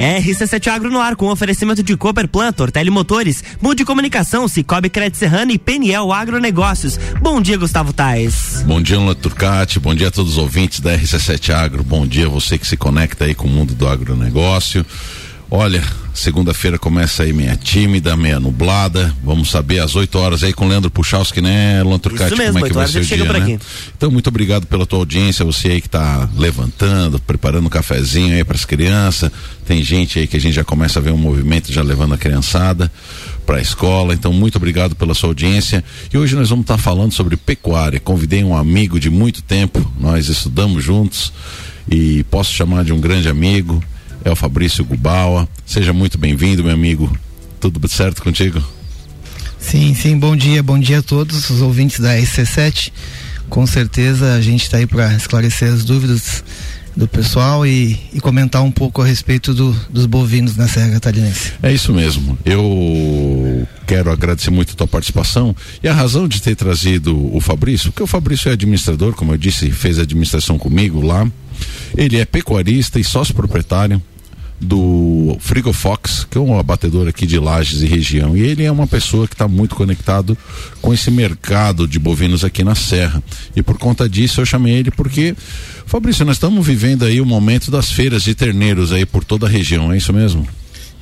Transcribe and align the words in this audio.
RC7 0.00 0.68
Agro 0.68 0.90
no 0.90 0.98
ar 0.98 1.14
com 1.14 1.26
oferecimento 1.26 1.82
de 1.82 1.94
Cooper 1.94 2.26
Plantor, 2.26 2.70
Telemotores, 2.70 3.44
Mude 3.60 3.84
Comunicação, 3.84 4.48
Cicobi 4.48 4.88
Crédito 4.88 5.18
Serrano 5.18 5.52
e 5.52 5.58
Peniel 5.58 6.10
Agronegócios. 6.10 6.98
Bom 7.20 7.40
dia, 7.40 7.58
Gustavo 7.58 7.92
Tais. 7.92 8.64
Bom 8.66 8.80
dia, 8.80 8.98
Lula 8.98 9.14
Turcati. 9.14 9.78
Bom 9.78 9.94
dia 9.94 10.08
a 10.08 10.10
todos 10.10 10.32
os 10.32 10.38
ouvintes 10.38 10.80
da 10.80 10.96
RC7 10.96 11.54
Agro. 11.54 11.84
Bom 11.84 12.06
dia 12.06 12.26
a 12.26 12.30
você 12.30 12.56
que 12.56 12.66
se 12.66 12.78
conecta 12.78 13.26
aí 13.26 13.34
com 13.34 13.46
o 13.46 13.50
mundo 13.50 13.74
do 13.74 13.86
agronegócio. 13.86 14.86
Olha, 15.50 15.84
segunda-feira 16.14 16.78
começa 16.78 17.22
aí 17.22 17.32
meia 17.32 17.56
tímida, 17.56 18.16
meia 18.16 18.40
nublada. 18.40 19.14
Vamos 19.22 19.50
saber 19.50 19.80
às 19.80 19.94
8 19.94 20.18
horas 20.18 20.42
aí 20.42 20.52
com 20.52 20.66
o 20.66 20.68
Leandro 20.68 20.90
Puchalski, 20.90 21.40
né, 21.40 21.82
Turcati, 22.00 22.34
como 22.34 22.66
é 22.66 22.68
que 22.68 22.74
vai 22.74 22.88
ser 22.88 23.00
o 23.00 23.04
dia, 23.04 23.24
né? 23.32 23.58
Então, 23.96 24.10
muito 24.10 24.28
obrigado 24.28 24.66
pela 24.66 24.86
tua 24.86 24.98
audiência, 24.98 25.44
você 25.44 25.68
aí 25.68 25.80
que 25.80 25.86
está 25.86 26.28
levantando, 26.36 27.18
preparando 27.20 27.66
um 27.66 27.70
cafezinho 27.70 28.34
aí 28.34 28.44
para 28.44 28.56
as 28.56 28.64
crianças. 28.64 29.30
Tem 29.66 29.82
gente 29.82 30.18
aí 30.18 30.26
que 30.26 30.36
a 30.36 30.40
gente 30.40 30.54
já 30.54 30.64
começa 30.64 30.98
a 30.98 31.02
ver 31.02 31.12
um 31.12 31.16
movimento 31.16 31.72
já 31.72 31.82
levando 31.82 32.14
a 32.14 32.18
criançada 32.18 32.90
para 33.46 33.58
a 33.58 33.60
escola. 33.60 34.14
Então, 34.14 34.32
muito 34.32 34.56
obrigado 34.56 34.94
pela 34.94 35.14
sua 35.14 35.30
audiência. 35.30 35.84
E 36.12 36.18
hoje 36.18 36.34
nós 36.34 36.48
vamos 36.48 36.64
estar 36.64 36.76
tá 36.76 36.82
falando 36.82 37.12
sobre 37.12 37.36
pecuária. 37.36 38.00
Convidei 38.00 38.42
um 38.42 38.56
amigo 38.56 38.98
de 38.98 39.10
muito 39.10 39.42
tempo, 39.42 39.90
nós 39.98 40.28
estudamos 40.28 40.82
juntos 40.82 41.32
e 41.90 42.24
posso 42.24 42.52
chamar 42.52 42.84
de 42.84 42.92
um 42.92 43.00
grande 43.00 43.28
amigo 43.28 43.82
é 44.24 44.30
o 44.30 44.36
Fabrício 44.36 44.84
Gubaua. 44.84 45.48
Seja 45.64 45.92
muito 45.92 46.18
bem-vindo, 46.18 46.64
meu 46.64 46.72
amigo. 46.72 47.10
Tudo 47.58 47.86
certo 47.88 48.22
contigo? 48.22 48.62
Sim, 49.58 49.94
sim, 49.94 50.18
bom 50.18 50.34
dia, 50.34 50.62
bom 50.62 50.78
dia 50.78 51.00
a 51.00 51.02
todos 51.02 51.50
os 51.50 51.60
ouvintes 51.60 52.00
da 52.00 52.16
RC7. 52.16 52.92
Com 53.48 53.66
certeza 53.66 54.34
a 54.34 54.40
gente 54.40 54.62
está 54.62 54.78
aí 54.78 54.86
para 54.86 55.12
esclarecer 55.14 55.72
as 55.72 55.84
dúvidas 55.84 56.42
do 56.96 57.06
pessoal 57.06 57.66
e, 57.66 57.98
e, 58.12 58.20
comentar 58.20 58.62
um 58.62 58.70
pouco 58.70 59.00
a 59.00 59.06
respeito 59.06 59.54
do, 59.54 59.72
dos 59.90 60.06
bovinos 60.06 60.56
na 60.56 60.66
Serra 60.66 60.92
Catarinense. 60.92 61.52
É 61.62 61.72
isso 61.72 61.92
mesmo. 61.92 62.36
Eu 62.44 63.66
quero 63.86 64.10
agradecer 64.10 64.50
muito 64.50 64.72
a 64.72 64.76
tua 64.76 64.88
participação 64.88 65.54
e 65.82 65.88
a 65.88 65.94
razão 65.94 66.26
de 66.26 66.42
ter 66.42 66.56
trazido 66.56 67.34
o 67.34 67.40
Fabrício, 67.40 67.90
porque 67.92 68.02
o 68.02 68.06
Fabrício 68.06 68.48
é 68.48 68.52
administrador, 68.52 69.14
como 69.14 69.32
eu 69.32 69.38
disse, 69.38 69.70
fez 69.70 69.98
administração 69.98 70.58
comigo 70.58 71.00
lá. 71.00 71.30
Ele 71.96 72.18
é 72.18 72.24
pecuarista 72.24 72.98
e 72.98 73.04
sócio 73.04 73.34
proprietário 73.34 74.02
do 74.60 75.36
Frigofox, 75.40 76.26
que 76.30 76.36
é 76.36 76.40
um 76.40 76.58
abatedor 76.58 77.08
aqui 77.08 77.26
de 77.26 77.38
Lages 77.38 77.80
e 77.80 77.86
região. 77.86 78.36
E 78.36 78.42
ele 78.42 78.62
é 78.62 78.70
uma 78.70 78.86
pessoa 78.86 79.26
que 79.26 79.34
está 79.34 79.48
muito 79.48 79.74
conectado 79.74 80.36
com 80.82 80.92
esse 80.92 81.10
mercado 81.10 81.88
de 81.88 81.98
bovinos 81.98 82.44
aqui 82.44 82.62
na 82.62 82.74
Serra. 82.74 83.22
E 83.56 83.62
por 83.62 83.78
conta 83.78 84.08
disso 84.08 84.40
eu 84.40 84.46
chamei 84.46 84.74
ele 84.74 84.90
porque, 84.90 85.34
Fabrício, 85.86 86.26
nós 86.26 86.36
estamos 86.36 86.64
vivendo 86.66 87.04
aí 87.04 87.20
o 87.20 87.26
momento 87.26 87.70
das 87.70 87.90
feiras 87.90 88.22
de 88.22 88.34
terneiros 88.34 88.92
aí 88.92 89.06
por 89.06 89.24
toda 89.24 89.46
a 89.46 89.50
região, 89.50 89.92
é 89.92 89.96
isso 89.96 90.12
mesmo? 90.12 90.46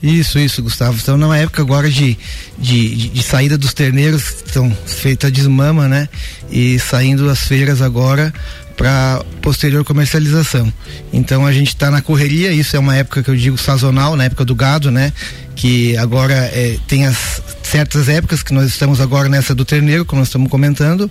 Isso, 0.01 0.39
isso, 0.39 0.63
Gustavo. 0.63 0.97
Estamos 0.97 1.21
numa 1.21 1.37
época 1.37 1.61
agora 1.61 1.91
de, 1.91 2.17
de, 2.57 3.09
de, 3.09 3.23
saída 3.23 3.59
dos 3.59 3.75
terneiros, 3.75 4.43
estão 4.47 4.71
feita 4.87 5.29
desmama, 5.29 5.89
né? 5.89 6.09
E 6.53 6.79
saindo 6.79 7.29
as 7.29 7.41
feiras 7.41 7.83
agora 7.83 8.33
para 8.79 9.25
posterior 9.43 9.85
comercialização. 9.85 10.73
Então 11.13 11.45
a 11.45 11.53
gente 11.53 11.69
está 11.69 11.91
na 11.91 12.01
correria, 12.01 12.53
isso 12.53 12.77
é 12.77 12.79
uma 12.79 12.95
época 12.95 13.25
que 13.25 13.29
eu 13.29 13.37
digo 13.37 13.59
sazonal, 13.59 14.17
na 14.17 14.25
época 14.25 14.45
do 14.45 14.55
gado, 14.55 14.91
né? 14.91 15.13
Que 15.57 15.97
agora 15.97 16.33
é, 16.33 16.79
tem 16.87 17.05
as 17.05 17.43
certas 17.65 18.09
épocas 18.09 18.41
que 18.41 18.55
nós 18.55 18.69
estamos 18.69 19.01
agora 19.01 19.29
nessa 19.29 19.53
do 19.53 19.65
terneiro, 19.65 20.05
como 20.05 20.21
nós 20.21 20.29
estamos 20.29 20.49
comentando, 20.49 21.11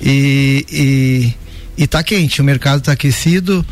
e, 0.00 0.64
e, 1.76 1.82
e 1.82 1.86
tá 1.88 2.04
quente, 2.04 2.40
o 2.40 2.44
mercado 2.44 2.78
está 2.78 2.92
aquecido, 2.92 3.66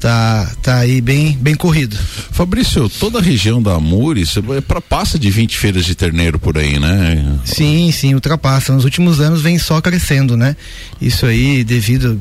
tá, 0.00 0.50
tá 0.62 0.78
aí 0.78 1.02
bem, 1.02 1.36
bem 1.38 1.54
corrido. 1.54 1.98
Fabrício, 2.32 2.88
toda 2.88 3.18
a 3.18 3.22
região 3.22 3.62
da 3.62 3.74
Amores 3.74 4.34
é 4.56 4.60
para 4.62 4.80
passa 4.80 5.18
de 5.18 5.30
20 5.30 5.58
feiras 5.58 5.84
de 5.84 5.94
terneiro 5.94 6.38
por 6.38 6.56
aí, 6.56 6.78
né? 6.78 7.38
Sim, 7.44 7.92
sim, 7.92 8.14
ultrapassa. 8.14 8.72
Nos 8.72 8.84
últimos 8.84 9.20
anos 9.20 9.42
vem 9.42 9.58
só 9.58 9.82
crescendo, 9.82 10.34
né? 10.34 10.56
Isso 10.98 11.26
aí 11.26 11.62
devido 11.62 12.18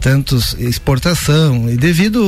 tantos 0.00 0.54
exportação 0.58 1.68
e 1.68 1.76
devido 1.76 2.22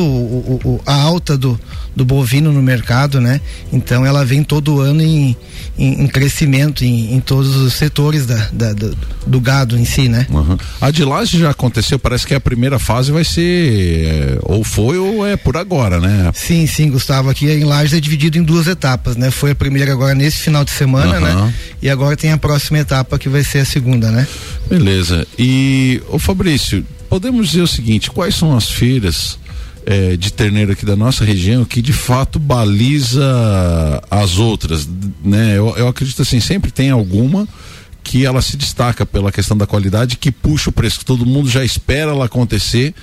a 0.86 0.94
alta 0.94 1.36
do, 1.36 1.58
do 1.94 2.04
bovino 2.04 2.52
no 2.52 2.62
mercado, 2.62 3.20
né? 3.20 3.40
Então 3.72 4.04
ela 4.04 4.24
vem 4.24 4.42
todo 4.42 4.80
ano 4.80 5.02
em, 5.02 5.36
em, 5.78 6.02
em 6.02 6.06
crescimento 6.06 6.84
em, 6.84 7.14
em, 7.14 7.20
todos 7.20 7.56
os 7.56 7.74
setores 7.74 8.26
da, 8.26 8.48
da 8.52 8.72
do, 8.72 8.96
do, 9.26 9.40
gado 9.40 9.78
em 9.78 9.84
si, 9.84 10.08
né? 10.08 10.26
Uhum. 10.30 10.56
A 10.80 10.90
de 10.90 11.04
laje 11.04 11.38
já 11.38 11.50
aconteceu, 11.50 11.98
parece 11.98 12.26
que 12.26 12.34
a 12.34 12.40
primeira 12.40 12.78
fase 12.78 13.12
vai 13.12 13.24
ser 13.24 14.04
é, 14.04 14.38
ou 14.42 14.64
foi 14.64 14.98
ou 14.98 15.26
é 15.26 15.36
por 15.36 15.56
agora, 15.56 16.00
né? 16.00 16.30
Sim, 16.34 16.66
sim, 16.66 16.90
Gustavo, 16.90 17.30
aqui 17.30 17.50
em 17.50 17.64
Lages 17.64 17.94
é 17.94 18.00
dividido 18.00 18.38
em 18.38 18.42
duas 18.42 18.66
etapas, 18.66 19.16
né? 19.16 19.30
Foi 19.30 19.52
a 19.52 19.54
primeira 19.54 19.92
agora 19.92 20.14
nesse 20.14 20.38
final 20.38 20.64
de 20.64 20.70
semana, 20.70 21.14
uhum. 21.14 21.46
né? 21.46 21.54
E 21.82 21.88
agora 21.88 22.16
tem 22.16 22.32
a 22.32 22.38
próxima 22.38 22.78
etapa 22.78 23.18
que 23.18 23.28
vai 23.28 23.44
ser 23.44 23.58
a 23.58 23.64
segunda, 23.64 24.10
né? 24.10 24.26
Beleza. 24.68 25.26
E 25.38 26.02
o 26.08 26.18
Fabrício, 26.18 26.84
podemos 27.10 27.48
dizer 27.48 27.62
o 27.62 27.66
seguinte: 27.66 28.10
quais 28.10 28.34
são 28.34 28.56
as 28.56 28.70
feiras 28.70 29.38
é, 29.84 30.16
de 30.16 30.32
terneiro 30.32 30.72
aqui 30.72 30.86
da 30.86 30.96
nossa 30.96 31.24
região 31.24 31.64
que 31.64 31.82
de 31.82 31.92
fato 31.92 32.38
baliza 32.38 33.22
as 34.10 34.38
outras, 34.38 34.88
né? 35.22 35.58
Eu, 35.58 35.76
eu 35.76 35.88
acredito 35.88 36.22
assim, 36.22 36.40
sempre 36.40 36.70
tem 36.70 36.90
alguma 36.90 37.46
que 38.02 38.24
ela 38.24 38.40
se 38.40 38.56
destaca 38.56 39.04
pela 39.04 39.30
questão 39.30 39.56
da 39.56 39.66
qualidade, 39.66 40.16
que 40.16 40.30
puxa 40.30 40.70
o 40.70 40.72
preço, 40.72 41.00
que 41.00 41.04
todo 41.04 41.26
mundo 41.26 41.50
já 41.50 41.64
espera 41.64 42.12
ela 42.12 42.24
acontecer 42.24 42.94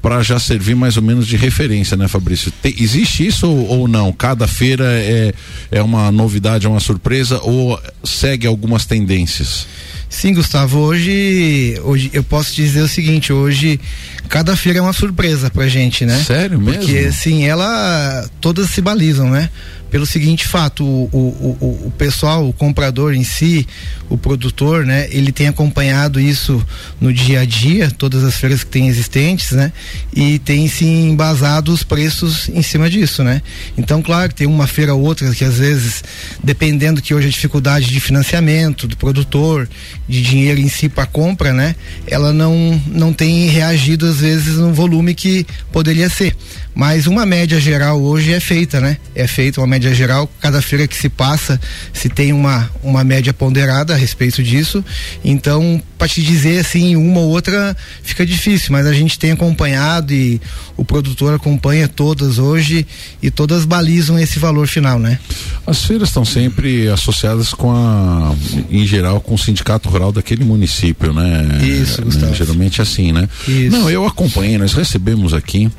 para 0.00 0.22
já 0.22 0.38
servir 0.38 0.76
mais 0.76 0.96
ou 0.96 1.02
menos 1.02 1.26
de 1.26 1.36
referência, 1.36 1.96
né, 1.96 2.06
Fabrício? 2.06 2.52
Tem, 2.62 2.74
existe 2.78 3.26
isso 3.26 3.48
ou, 3.48 3.66
ou, 3.66 3.88
não? 3.88 4.12
Cada 4.12 4.46
feira 4.46 4.84
é, 4.86 5.34
é 5.70 5.82
uma 5.82 6.12
novidade, 6.12 6.66
é 6.66 6.68
uma 6.68 6.80
surpresa 6.80 7.40
ou 7.42 7.80
segue 8.04 8.46
algumas 8.46 8.84
tendências? 8.84 9.66
Sim, 10.08 10.34
Gustavo, 10.34 10.78
hoje, 10.78 11.78
hoje 11.82 12.10
eu 12.12 12.22
posso 12.22 12.54
dizer 12.54 12.80
o 12.80 12.88
seguinte, 12.88 13.32
hoje 13.32 13.80
cada 14.28 14.56
feira 14.56 14.78
é 14.78 14.82
uma 14.82 14.92
surpresa 14.92 15.50
pra 15.50 15.68
gente, 15.68 16.04
né? 16.04 16.22
Sério 16.22 16.60
mesmo? 16.60 16.80
Porque 16.80 17.12
sim, 17.12 17.44
ela 17.44 18.28
todas 18.40 18.70
se 18.70 18.80
balizam, 18.80 19.28
né? 19.30 19.50
pelo 19.90 20.04
seguinte 20.04 20.46
fato, 20.46 20.84
o, 20.84 21.08
o, 21.12 21.56
o, 21.60 21.86
o, 21.86 21.92
pessoal, 21.96 22.48
o 22.48 22.52
comprador 22.52 23.14
em 23.14 23.22
si, 23.22 23.66
o 24.08 24.18
produtor, 24.18 24.84
né, 24.84 25.08
ele 25.10 25.32
tem 25.32 25.48
acompanhado 25.48 26.20
isso 26.20 26.64
no 27.00 27.12
dia 27.12 27.40
a 27.40 27.44
dia, 27.44 27.90
todas 27.90 28.24
as 28.24 28.36
feiras 28.36 28.64
que 28.64 28.70
tem 28.70 28.88
existentes, 28.88 29.52
né, 29.52 29.72
e 30.14 30.38
tem 30.38 30.68
se 30.68 30.84
embasado 30.84 31.72
os 31.72 31.82
preços 31.82 32.48
em 32.48 32.62
cima 32.62 32.90
disso, 32.90 33.22
né. 33.22 33.40
Então, 33.78 34.02
claro, 34.02 34.32
tem 34.32 34.46
uma 34.46 34.66
feira 34.66 34.94
ou 34.94 35.02
outra 35.02 35.32
que 35.34 35.44
às 35.44 35.58
vezes, 35.58 36.02
dependendo 36.42 37.00
que 37.00 37.14
hoje 37.14 37.28
a 37.28 37.30
dificuldade 37.30 37.86
de 37.86 38.00
financiamento 38.00 38.86
do 38.86 38.96
produtor, 38.96 39.68
de 40.08 40.22
dinheiro 40.22 40.60
em 40.60 40.68
si 40.68 40.88
para 40.88 41.06
compra, 41.06 41.52
né, 41.52 41.74
ela 42.06 42.32
não 42.32 42.80
não 42.86 43.12
tem 43.12 43.46
reagido 43.46 44.06
às 44.06 44.20
vezes 44.20 44.56
no 44.56 44.72
volume 44.72 45.14
que 45.14 45.46
poderia 45.72 46.08
ser. 46.08 46.36
Mas 46.76 47.06
uma 47.06 47.24
média 47.24 47.58
geral 47.58 48.02
hoje 48.02 48.34
é 48.34 48.38
feita, 48.38 48.82
né? 48.82 48.98
É 49.14 49.26
feita 49.26 49.62
uma 49.62 49.66
média 49.66 49.94
geral, 49.94 50.30
cada 50.42 50.60
feira 50.60 50.86
que 50.86 50.94
se 50.94 51.08
passa 51.08 51.58
se 51.90 52.06
tem 52.06 52.34
uma, 52.34 52.70
uma 52.82 53.02
média 53.02 53.32
ponderada 53.32 53.94
a 53.94 53.96
respeito 53.96 54.42
disso. 54.42 54.84
Então, 55.24 55.80
para 55.96 56.06
te 56.06 56.22
dizer 56.22 56.60
assim, 56.60 56.94
uma 56.94 57.20
ou 57.20 57.30
outra 57.30 57.74
fica 58.02 58.26
difícil, 58.26 58.72
mas 58.72 58.86
a 58.86 58.92
gente 58.92 59.18
tem 59.18 59.32
acompanhado 59.32 60.12
e 60.12 60.38
o 60.76 60.84
produtor 60.84 61.32
acompanha 61.32 61.88
todas 61.88 62.38
hoje 62.38 62.86
e 63.22 63.30
todas 63.30 63.64
balizam 63.64 64.18
esse 64.18 64.38
valor 64.38 64.68
final, 64.68 64.98
né? 64.98 65.18
As 65.66 65.82
feiras 65.82 66.10
estão 66.10 66.26
sempre 66.26 66.88
associadas 66.88 67.54
com 67.54 67.70
a, 67.70 68.34
em 68.70 68.86
geral, 68.86 69.22
com 69.22 69.34
o 69.34 69.38
sindicato 69.38 69.88
rural 69.96 70.12
daquele 70.12 70.44
município, 70.44 71.12
né? 71.12 71.58
Isso, 71.62 72.02
Gustavo. 72.02 72.26
Né? 72.26 72.34
Geralmente 72.34 72.82
assim, 72.82 73.12
né? 73.12 73.28
Isso. 73.48 73.70
Não, 73.70 73.90
eu 73.90 74.06
acompanhei, 74.06 74.58
nós 74.58 74.74
recebemos 74.74 75.32
aqui 75.32 75.70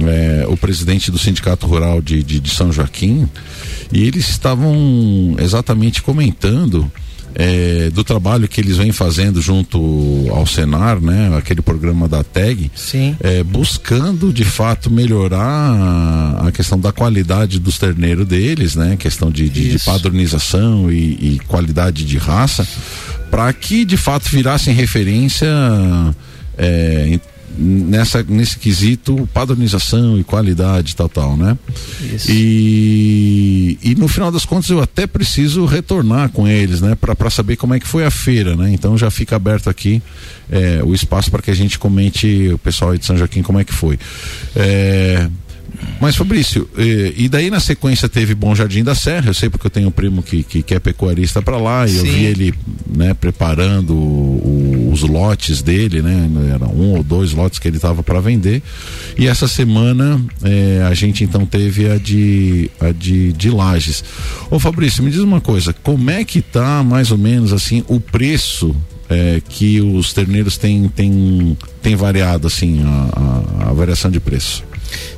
é, 0.00 0.44
o 0.48 0.56
presidente 0.56 1.10
do 1.10 1.18
Sindicato 1.18 1.66
Rural 1.66 2.02
de, 2.02 2.22
de, 2.22 2.40
de, 2.40 2.50
São 2.50 2.72
Joaquim 2.72 3.28
e 3.92 4.04
eles 4.04 4.28
estavam 4.28 5.36
exatamente 5.38 6.02
comentando 6.02 6.90
é, 7.34 7.90
do 7.90 8.02
trabalho 8.02 8.48
que 8.48 8.60
eles 8.60 8.76
vêm 8.76 8.90
fazendo 8.90 9.40
junto 9.40 9.78
ao 10.30 10.44
Senar, 10.46 11.00
né? 11.00 11.36
Aquele 11.36 11.62
programa 11.62 12.08
da 12.08 12.24
TEG, 12.24 12.70
é, 13.20 13.42
buscando 13.44 14.32
de 14.32 14.44
fato 14.44 14.90
melhorar 14.90 16.42
a 16.44 16.50
questão 16.50 16.78
da 16.78 16.90
qualidade 16.90 17.60
dos 17.60 17.78
terneiros 17.78 18.26
deles, 18.26 18.74
né? 18.74 18.96
Questão 18.96 19.30
de, 19.30 19.48
de, 19.48 19.76
de 19.76 19.84
padronização 19.84 20.90
e, 20.90 21.34
e 21.34 21.40
qualidade 21.46 22.04
de 22.04 22.18
raça, 22.18 22.66
para 23.30 23.52
que 23.52 23.84
de 23.84 23.96
fato 23.96 24.28
virassem 24.28 24.74
referência 24.74 25.48
é, 26.58 27.18
nessa 27.56 28.22
nesse 28.22 28.58
quesito 28.58 29.28
padronização 29.34 30.18
e 30.18 30.24
qualidade 30.24 30.94
tal 30.94 31.08
tal 31.08 31.36
né? 31.36 31.58
Isso. 32.14 32.30
e 32.30 33.78
e 33.82 33.94
no 33.94 34.08
final 34.08 34.30
das 34.30 34.44
contas 34.44 34.70
eu 34.70 34.80
até 34.80 35.06
preciso 35.06 35.64
retornar 35.64 36.30
com 36.30 36.46
eles 36.46 36.80
né? 36.80 36.94
Para 36.94 37.30
saber 37.30 37.56
como 37.56 37.74
é 37.74 37.80
que 37.80 37.86
foi 37.86 38.04
a 38.04 38.10
feira 38.10 38.56
né? 38.56 38.70
Então 38.72 38.96
já 38.96 39.10
fica 39.10 39.36
aberto 39.36 39.68
aqui 39.68 40.02
é, 40.50 40.80
o 40.84 40.94
espaço 40.94 41.30
para 41.30 41.42
que 41.42 41.50
a 41.50 41.54
gente 41.54 41.78
comente 41.78 42.50
o 42.52 42.58
pessoal 42.58 42.92
aí 42.92 42.98
de 42.98 43.04
São 43.06 43.16
Joaquim 43.16 43.42
como 43.42 43.58
é 43.58 43.64
que 43.64 43.72
foi. 43.74 43.98
É, 44.54 45.28
Mas 46.00 46.16
Fabrício, 46.16 46.68
e, 46.76 47.24
e, 47.24 47.28
daí 47.28 47.50
na 47.50 47.60
sequência 47.60 48.08
teve 48.08 48.34
Bom 48.34 48.54
Jardim 48.54 48.82
da 48.82 48.94
Serra, 48.94 49.28
eu 49.28 49.34
sei 49.34 49.50
porque 49.50 49.66
eu 49.66 49.70
tenho 49.70 49.88
um 49.88 49.92
primo 49.92 50.22
que, 50.22 50.42
que, 50.42 50.62
que 50.62 50.74
é 50.74 50.78
pecuarista 50.78 51.42
para 51.42 51.56
lá 51.56 51.86
e 51.86 51.90
Sim. 51.90 51.98
eu 51.98 52.04
vi 52.04 52.24
ele 52.24 52.54
né, 52.88 53.14
preparando 53.14 53.94
o, 53.94 54.90
os 54.92 55.02
lotes 55.02 55.62
dele, 55.62 56.02
né? 56.02 56.28
Era 56.54 56.66
um 56.66 56.96
ou 56.96 57.02
dois 57.02 57.32
lotes 57.32 57.58
que 57.58 57.68
ele 57.68 57.76
estava 57.76 58.02
para 58.02 58.20
vender. 58.20 58.62
E 59.18 59.26
essa 59.26 59.46
semana 59.46 60.20
é, 60.42 60.82
a 60.88 60.94
gente 60.94 61.22
então 61.22 61.44
teve 61.44 61.90
a 61.90 61.98
de 61.98 62.70
a 62.80 62.92
de, 62.92 63.32
de 63.32 63.50
Lages. 63.50 64.02
Ô 64.50 64.58
Fabrício, 64.58 65.02
me 65.02 65.10
diz 65.10 65.20
uma 65.20 65.40
coisa, 65.40 65.72
como 65.72 66.10
é 66.10 66.24
que 66.24 66.40
tá 66.40 66.82
mais 66.82 67.10
ou 67.10 67.18
menos 67.18 67.52
assim 67.52 67.84
o 67.88 68.00
preço 68.00 68.74
é, 69.10 69.42
que 69.46 69.80
os 69.80 70.12
terneiros 70.12 70.56
têm, 70.56 70.88
têm, 70.88 71.58
têm 71.82 71.96
variado 71.96 72.46
assim 72.46 72.82
a, 72.82 73.66
a, 73.66 73.70
a 73.70 73.72
variação 73.72 74.10
de 74.10 74.20
preço? 74.20 74.64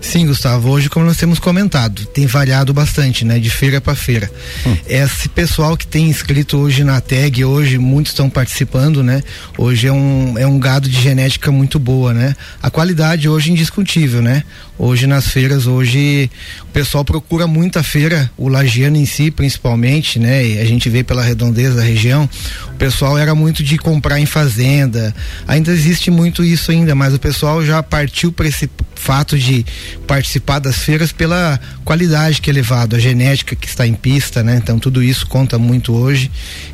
Sim, 0.00 0.26
Gustavo. 0.26 0.68
Hoje, 0.68 0.90
como 0.90 1.06
nós 1.06 1.16
temos 1.16 1.38
comentado, 1.38 2.04
tem 2.06 2.26
variado 2.26 2.74
bastante, 2.74 3.24
né? 3.24 3.38
De 3.38 3.48
feira 3.48 3.80
para 3.80 3.94
feira. 3.94 4.30
Hum. 4.66 4.76
Esse 4.86 5.28
pessoal 5.28 5.76
que 5.76 5.86
tem 5.86 6.08
inscrito 6.08 6.58
hoje 6.58 6.84
na 6.84 7.00
tag, 7.00 7.44
hoje 7.44 7.78
muitos 7.78 8.12
estão 8.12 8.28
participando, 8.28 9.02
né? 9.02 9.22
Hoje 9.56 9.86
é 9.86 9.92
um, 9.92 10.36
é 10.36 10.46
um 10.46 10.58
gado 10.58 10.88
de 10.88 11.00
genética 11.00 11.50
muito 11.50 11.78
boa, 11.78 12.12
né? 12.12 12.34
A 12.62 12.68
qualidade 12.68 13.28
hoje 13.28 13.50
é 13.50 13.52
indiscutível, 13.52 14.20
né? 14.20 14.42
Hoje 14.78 15.06
nas 15.06 15.28
feiras, 15.28 15.66
hoje 15.66 16.28
o 16.62 16.66
pessoal 16.72 17.04
procura 17.04 17.46
muito 17.46 17.78
a 17.78 17.82
feira, 17.82 18.30
o 18.36 18.48
lagiano 18.48 18.96
em 18.96 19.06
si, 19.06 19.30
principalmente, 19.30 20.18
né? 20.18 20.44
E 20.44 20.58
a 20.58 20.64
gente 20.64 20.90
vê 20.90 21.04
pela 21.04 21.22
redondeza 21.22 21.76
da 21.76 21.82
região, 21.82 22.28
o 22.68 22.74
pessoal 22.74 23.16
era 23.16 23.34
muito 23.34 23.62
de 23.62 23.78
comprar 23.78 24.18
em 24.18 24.26
fazenda. 24.26 25.14
Ainda 25.46 25.70
existe 25.70 26.10
muito 26.10 26.44
isso 26.52 26.70
ainda, 26.70 26.94
mas 26.94 27.14
o 27.14 27.18
pessoal 27.18 27.64
já 27.64 27.82
partiu 27.82 28.32
para 28.32 28.46
esse 28.46 28.68
fato 29.02 29.36
de 29.36 29.66
participar 30.06 30.60
das 30.60 30.76
feiras 30.76 31.10
pela 31.10 31.58
qualidade 31.84 32.40
que 32.40 32.48
é 32.48 32.52
levado, 32.52 32.94
a 32.94 32.98
genética 33.00 33.56
que 33.56 33.66
está 33.66 33.84
em 33.84 33.94
pista, 33.94 34.42
né? 34.44 34.60
Então 34.62 34.78
tudo 34.78 35.02
isso 35.02 35.26
conta 35.26 35.58
muito 35.58 35.92
hoje. 35.92 36.30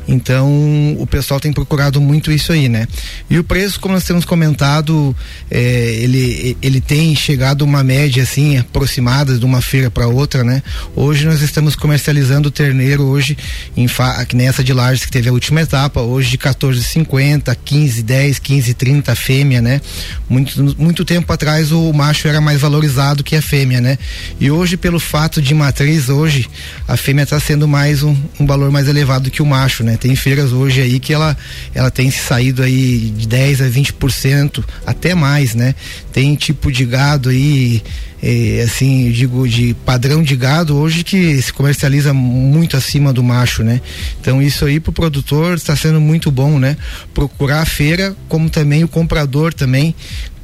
Então 0.07 0.95
o 0.99 1.07
pessoal 1.07 1.39
tem 1.39 1.51
procurado 1.51 1.99
muito 1.99 2.31
isso 2.31 2.51
aí, 2.51 2.69
né? 2.69 2.87
E 3.29 3.39
o 3.39 3.43
preço, 3.43 3.79
como 3.79 3.95
nós 3.95 4.03
temos 4.03 4.25
comentado, 4.25 5.15
é, 5.49 5.59
ele, 5.59 6.55
ele 6.61 6.79
tem 6.79 7.15
chegado 7.15 7.63
uma 7.63 7.83
média 7.83 8.21
assim 8.21 8.57
aproximada 8.57 9.37
de 9.37 9.45
uma 9.45 9.61
feira 9.61 9.89
para 9.89 10.07
outra, 10.07 10.43
né? 10.43 10.61
Hoje 10.95 11.25
nós 11.25 11.41
estamos 11.41 11.75
comercializando 11.75 12.49
o 12.49 12.51
terneiro 12.51 13.03
hoje 13.03 13.35
em 13.75 13.87
nessa 14.35 14.63
de 14.63 14.71
Lages 14.71 15.05
que 15.05 15.11
teve 15.11 15.29
a 15.29 15.33
última 15.33 15.61
etapa, 15.61 16.01
hoje 16.01 16.29
de 16.29 16.37
14,50, 16.37 17.57
15, 17.65 18.03
10, 18.03 18.39
15, 18.39 18.73
30 18.75 19.15
fêmea, 19.15 19.61
né? 19.61 19.81
Muito 20.29 20.59
muito 20.77 21.03
tempo 21.03 21.31
atrás 21.33 21.71
o 21.71 21.91
macho 21.91 22.18
macho 22.19 22.27
era 22.27 22.41
mais 22.41 22.59
valorizado 22.59 23.23
que 23.23 23.35
a 23.35 23.41
fêmea, 23.41 23.79
né? 23.79 23.97
E 24.39 24.51
hoje, 24.51 24.75
pelo 24.75 24.99
fato 24.99 25.41
de 25.41 25.53
matriz, 25.53 26.09
hoje 26.09 26.49
a 26.87 26.97
fêmea 26.97 27.23
está 27.23 27.39
sendo 27.39 27.67
mais 27.67 28.03
um, 28.03 28.15
um, 28.39 28.45
valor 28.45 28.71
mais 28.71 28.87
elevado 28.87 29.31
que 29.31 29.41
o 29.41 29.45
macho, 29.45 29.83
né? 29.83 29.95
Tem 29.95 30.15
feiras 30.15 30.51
hoje 30.51 30.81
aí 30.81 30.99
que 30.99 31.13
ela, 31.13 31.37
ela 31.73 31.89
tem 31.89 32.11
saído 32.11 32.61
aí 32.61 33.13
de 33.15 33.27
10 33.27 33.61
a 33.61 33.69
20%, 33.69 34.63
até 34.85 35.15
mais, 35.15 35.55
né? 35.55 35.73
Tem 36.11 36.35
tipo 36.35 36.71
de 36.71 36.85
gado 36.85 37.29
aí 37.29 37.81
é, 38.21 38.63
assim, 38.65 39.11
digo, 39.11 39.47
de 39.47 39.73
padrão 39.85 40.21
de 40.21 40.35
gado 40.35 40.75
hoje 40.75 41.03
que 41.03 41.41
se 41.41 41.53
comercializa 41.53 42.13
muito 42.13 42.75
acima 42.75 43.13
do 43.13 43.23
macho, 43.23 43.63
né? 43.63 43.81
Então 44.19 44.41
isso 44.41 44.65
aí 44.65 44.79
pro 44.79 44.91
produtor 44.91 45.55
está 45.55 45.75
sendo 45.75 46.01
muito 46.01 46.29
bom, 46.29 46.59
né? 46.59 46.75
Procurar 47.13 47.61
a 47.61 47.65
feira, 47.65 48.15
como 48.27 48.49
também 48.49 48.83
o 48.83 48.87
comprador 48.87 49.53
também 49.53 49.95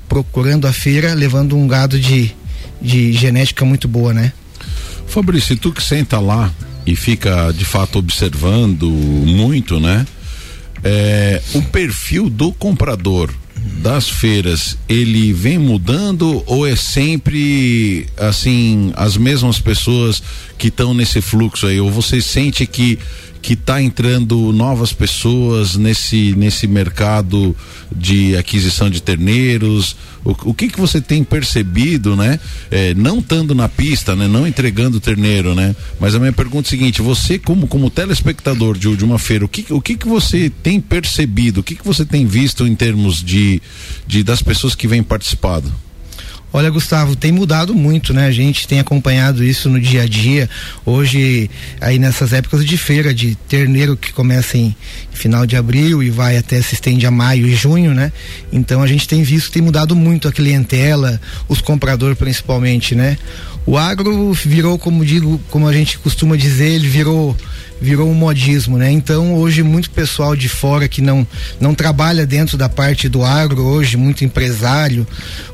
procurando 0.07 0.68
a 0.68 0.74
feira, 0.74 1.13
levando 1.13 1.56
um 1.56 1.68
gado 1.68 2.00
de, 2.00 2.31
de 2.81 3.13
genética 3.13 3.66
muito 3.66 3.88
boa, 3.88 4.13
né? 4.13 4.31
Fabrício, 5.07 5.56
tu 5.57 5.72
que 5.72 5.84
senta 5.84 6.19
lá 6.19 6.52
e 6.86 6.96
fica 6.96 7.52
de 7.52 7.66
fato 7.66 8.00
observando 8.00 8.90
muito, 8.90 9.80
né? 9.80 10.06
É, 10.84 11.42
o 11.54 11.62
perfil 11.62 12.30
do 12.30 12.52
comprador 12.52 13.34
das 13.81 14.07
feiras, 14.07 14.78
ele 14.88 15.34
vem 15.34 15.57
mudando 15.57 16.44
ou 16.46 16.68
é 16.68 16.75
sempre 16.75 18.06
assim 18.18 18.92
as 18.96 19.18
mesmas 19.18 19.60
pessoas 19.60 20.22
que 20.57 20.68
estão 20.68 20.94
nesse 20.94 21.22
fluxo 21.22 21.66
aí? 21.66 21.80
Ou 21.80 21.90
você 21.90 22.22
sente 22.22 22.66
que 22.68 23.00
que 23.45 23.53
está 23.53 23.80
entrando 23.80 24.51
novas 24.51 24.92
pessoas 24.92 25.75
nesse 25.75 26.33
nesse 26.36 26.65
mercado 26.65 27.56
de 27.95 28.36
aquisição 28.36 28.89
de 28.89 29.03
terneiros? 29.03 29.95
O, 30.24 30.50
o 30.50 30.53
que 30.56 30.68
que 30.68 30.80
você 30.80 31.00
tem 31.00 31.24
percebido, 31.24 32.15
né? 32.15 32.39
É, 32.71 32.95
não 32.95 33.19
estando 33.19 33.53
na 33.53 33.69
pista, 33.69 34.15
né? 34.15 34.27
Não 34.27 34.47
entregando 34.47 35.00
terneiro, 35.00 35.53
né? 35.53 35.75
Mas 36.00 36.15
a 36.15 36.19
minha 36.19 36.33
pergunta 36.33 36.68
é 36.68 36.69
a 36.69 36.71
seguinte: 36.71 37.03
você 37.03 37.38
como 37.38 37.68
como 37.68 37.92
telespectador 37.92 38.80
de, 38.80 38.95
de 38.95 39.06
uma 39.06 39.19
feira, 39.19 39.45
o 39.45 39.47
que 39.47 39.71
o 39.71 39.80
que 39.80 39.95
que 39.95 40.07
você 40.07 40.50
tem 40.50 40.81
percebido? 40.81 41.59
O 41.59 41.63
que 41.63 41.75
que 41.75 41.86
você 41.86 42.03
tem 42.03 42.25
visto 42.25 42.65
em 42.65 42.74
termos 42.74 43.24
de, 43.24 43.62
de 44.07 44.24
das 44.24 44.42
pessoas 44.42 44.74
que 44.74 44.88
vêm 44.88 45.03
participado? 45.03 45.71
Olha, 46.56 46.69
Gustavo, 46.69 47.18
tem 47.18 47.34
mudado 47.34 47.75
muito, 47.75 48.13
né? 48.13 48.28
A 48.28 48.31
gente 48.31 48.66
tem 48.66 48.80
acompanhado 48.80 49.44
isso 49.44 49.69
no 49.69 49.78
dia 49.78 50.04
a 50.04 50.07
dia. 50.07 50.50
Hoje, 50.86 51.52
aí 51.81 52.00
nessas 52.00 52.31
épocas 52.31 52.66
de 52.66 52.78
feira 52.78 53.13
de 53.13 53.36
terneiro 53.36 53.98
que 53.98 54.13
começa 54.13 54.57
em 54.57 54.74
final 55.12 55.46
de 55.46 55.57
abril 55.57 56.02
e 56.02 56.10
vai 56.10 56.38
até 56.38 56.62
se 56.62 56.75
estende 56.75 57.06
a 57.06 57.12
maio 57.12 57.46
e 57.46 57.54
junho, 57.54 57.94
né? 57.94 58.10
Então 58.54 58.81
a 58.81 58.88
gente 58.88 59.06
tem 59.06 59.22
visto 59.22 59.52
tem 59.52 59.62
mudado 59.62 59.98
muito 59.98 60.30
a 60.30 60.31
clientela, 60.31 61.19
os 61.50 61.60
compradores 61.60 62.18
principalmente, 62.18 62.96
né? 62.96 63.18
O 63.65 63.77
agro 63.77 64.31
virou, 64.33 64.77
como 64.77 65.03
digo, 65.03 65.41
como 65.50 65.67
a 65.67 65.73
gente 65.73 65.97
costuma 65.97 66.35
dizer, 66.35 66.69
ele 66.69 66.88
virou 66.88 67.35
virou 67.79 68.09
um 68.09 68.13
modismo, 68.13 68.77
né? 68.77 68.89
Então 68.89 69.35
hoje 69.35 69.62
muito 69.62 69.89
pessoal 69.89 70.35
de 70.35 70.47
fora 70.47 70.88
que 70.88 71.01
não 71.01 71.27
não 71.59 71.75
trabalha 71.75 72.25
dentro 72.25 72.57
da 72.57 72.69
parte 72.69 73.09
do 73.09 73.23
agro 73.23 73.63
hoje, 73.63 73.97
muito 73.97 74.23
empresário, 74.23 75.06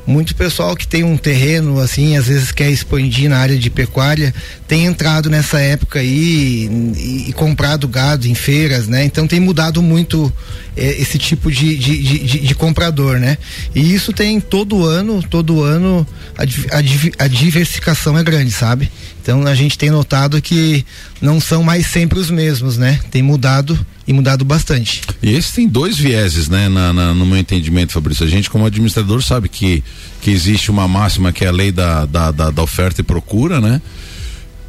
muito 0.06 0.34
pessoal 0.34 0.76
que 0.76 0.86
tem 0.86 1.02
um 1.02 1.16
terreno 1.16 1.80
assim, 1.80 2.16
às 2.16 2.26
vezes 2.28 2.52
quer 2.52 2.70
expandir 2.70 3.28
na 3.28 3.38
área 3.38 3.58
de 3.58 3.68
pecuária, 3.68 4.32
tem 4.68 4.86
entrado 4.86 5.28
nessa 5.28 5.60
época 5.60 5.98
aí 5.98 6.70
e, 6.96 7.28
e 7.28 7.32
comprado 7.32 7.88
gado 7.88 8.28
em 8.28 8.34
feiras, 8.34 8.86
né? 8.86 9.04
Então 9.04 9.26
tem 9.26 9.40
mudado 9.40 9.82
muito 9.82 10.32
é, 10.76 11.00
esse 11.00 11.18
tipo 11.18 11.50
de, 11.50 11.76
de, 11.76 12.02
de, 12.02 12.38
de, 12.38 12.54
comprador, 12.54 13.18
né? 13.18 13.36
E 13.74 13.94
isso 13.94 14.12
tem 14.12 14.40
todo 14.40 14.84
ano, 14.84 15.22
todo 15.22 15.62
ano 15.62 16.06
a, 16.38 16.44
a, 16.76 17.24
a 17.24 17.28
diversificação 17.28 18.01
é 18.10 18.22
grande, 18.22 18.50
sabe? 18.50 18.90
Então 19.22 19.46
a 19.46 19.54
gente 19.54 19.78
tem 19.78 19.90
notado 19.90 20.40
que 20.42 20.84
não 21.20 21.40
são 21.40 21.62
mais 21.62 21.86
sempre 21.86 22.18
os 22.18 22.30
mesmos, 22.30 22.76
né? 22.76 23.00
Tem 23.10 23.22
mudado 23.22 23.78
e 24.06 24.12
mudado 24.12 24.44
bastante. 24.44 25.02
E 25.22 25.30
esse 25.30 25.54
tem 25.54 25.68
dois 25.68 25.96
vieses, 25.96 26.48
né? 26.48 26.68
Na, 26.68 26.92
na, 26.92 27.14
no 27.14 27.24
meu 27.24 27.38
entendimento, 27.38 27.92
Fabrício. 27.92 28.26
A 28.26 28.28
gente, 28.28 28.50
como 28.50 28.66
administrador, 28.66 29.22
sabe 29.22 29.48
que, 29.48 29.82
que 30.20 30.30
existe 30.30 30.70
uma 30.70 30.88
máxima 30.88 31.32
que 31.32 31.44
é 31.44 31.48
a 31.48 31.52
lei 31.52 31.70
da, 31.70 32.04
da, 32.04 32.30
da, 32.30 32.50
da 32.50 32.62
oferta 32.62 33.00
e 33.00 33.04
procura, 33.04 33.60
né? 33.60 33.80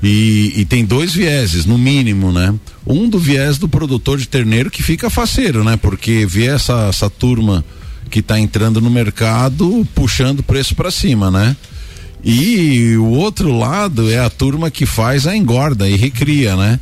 E, 0.03 0.53
e, 0.57 0.65
tem 0.65 0.83
dois 0.83 1.13
vieses, 1.13 1.65
no 1.65 1.77
mínimo, 1.77 2.29
né? 2.29 2.53
Um 2.85 3.07
do 3.07 3.17
viés 3.17 3.57
do 3.57 3.69
produtor 3.69 4.17
de 4.17 4.27
terneiro 4.27 4.69
que 4.69 4.83
fica 4.83 5.09
faceiro, 5.09 5.63
né? 5.63 5.77
Porque 5.77 6.25
vê 6.25 6.47
essa, 6.47 6.87
essa 6.89 7.09
turma 7.09 7.63
que 8.09 8.19
está 8.19 8.37
entrando 8.37 8.81
no 8.81 8.89
mercado 8.89 9.87
puxando 9.95 10.39
o 10.39 10.43
preço 10.43 10.75
para 10.75 10.91
cima, 10.91 11.31
né? 11.31 11.55
E 12.23 12.95
o 12.95 13.09
outro 13.09 13.51
lado 13.51 14.09
é 14.09 14.19
a 14.19 14.29
turma 14.29 14.71
que 14.71 14.85
faz 14.85 15.27
a 15.27 15.35
engorda 15.35 15.89
e 15.89 15.97
recria, 15.97 16.55
né? 16.55 16.79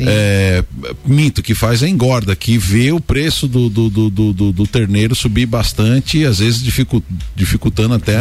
É, 0.00 0.62
minto, 1.04 1.42
que 1.42 1.54
faz 1.54 1.82
a 1.82 1.88
engorda, 1.88 2.36
que 2.36 2.58
vê 2.58 2.92
o 2.92 3.00
preço 3.00 3.48
do, 3.48 3.68
do, 3.68 3.88
do, 3.88 4.10
do, 4.10 4.52
do 4.52 4.66
terneiro 4.66 5.14
subir 5.14 5.46
bastante 5.46 6.18
e 6.18 6.26
às 6.26 6.38
vezes 6.38 6.62
dificu, 6.62 7.02
dificultando 7.34 7.94
até 7.94 8.16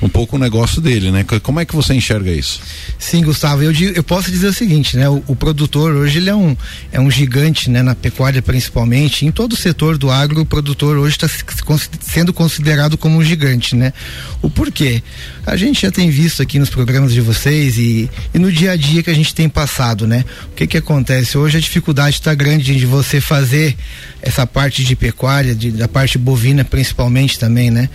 um 0.00 0.08
pouco 0.08 0.36
o 0.36 0.38
negócio 0.38 0.80
dele, 0.80 1.12
né? 1.12 1.24
Como 1.42 1.60
é 1.60 1.64
que 1.64 1.74
você 1.74 1.94
enxerga 1.94 2.30
isso? 2.30 2.60
Sim, 2.98 3.22
Gustavo, 3.22 3.62
eu, 3.62 3.72
eu 3.72 4.02
posso 4.02 4.30
dizer 4.30 4.48
o 4.48 4.52
seguinte, 4.52 4.96
né? 4.96 5.08
O, 5.08 5.22
o, 5.28 5.36
produtor 5.36 5.92
hoje 5.94 6.18
ele 6.18 6.28
é 6.28 6.34
um, 6.34 6.56
é 6.90 7.00
um 7.00 7.10
gigante, 7.10 7.70
né? 7.70 7.82
Na 7.82 7.94
pecuária 7.94 8.42
principalmente, 8.42 9.24
em 9.24 9.30
todo 9.30 9.52
o 9.52 9.56
setor 9.56 9.96
do 9.96 10.10
agro, 10.10 10.40
o 10.40 10.46
produtor 10.46 10.96
hoje 10.98 11.16
está 11.16 11.28
sendo 12.00 12.32
considerado 12.32 12.98
como 12.98 13.18
um 13.18 13.24
gigante, 13.24 13.76
né? 13.76 13.92
O 14.40 14.50
porquê? 14.50 15.02
A 15.46 15.56
gente 15.56 15.82
já 15.82 15.90
tem 15.90 16.10
visto 16.10 16.42
aqui 16.42 16.58
nos 16.58 16.70
programas 16.70 17.12
de 17.12 17.20
vocês 17.20 17.78
e, 17.78 18.10
e 18.34 18.38
no 18.38 18.50
dia 18.50 18.72
a 18.72 18.76
dia 18.76 19.02
que 19.02 19.10
a 19.10 19.14
gente 19.14 19.32
tem 19.32 19.48
passado, 19.48 20.06
né? 20.06 20.24
O 20.50 20.54
que 20.54 20.66
que 20.66 20.71
acontece? 20.76 21.36
Hoje 21.38 21.58
a 21.58 21.60
dificuldade 21.60 22.16
está 22.16 22.34
grande 22.34 22.76
de 22.76 22.86
você 22.86 23.20
fazer 23.20 23.76
essa 24.20 24.46
parte 24.46 24.84
de 24.84 24.96
pecuária, 24.96 25.54
de, 25.54 25.70
da 25.70 25.88
parte 25.88 26.18
bovina 26.18 26.64
principalmente 26.64 27.38
também, 27.38 27.70
né? 27.70 27.88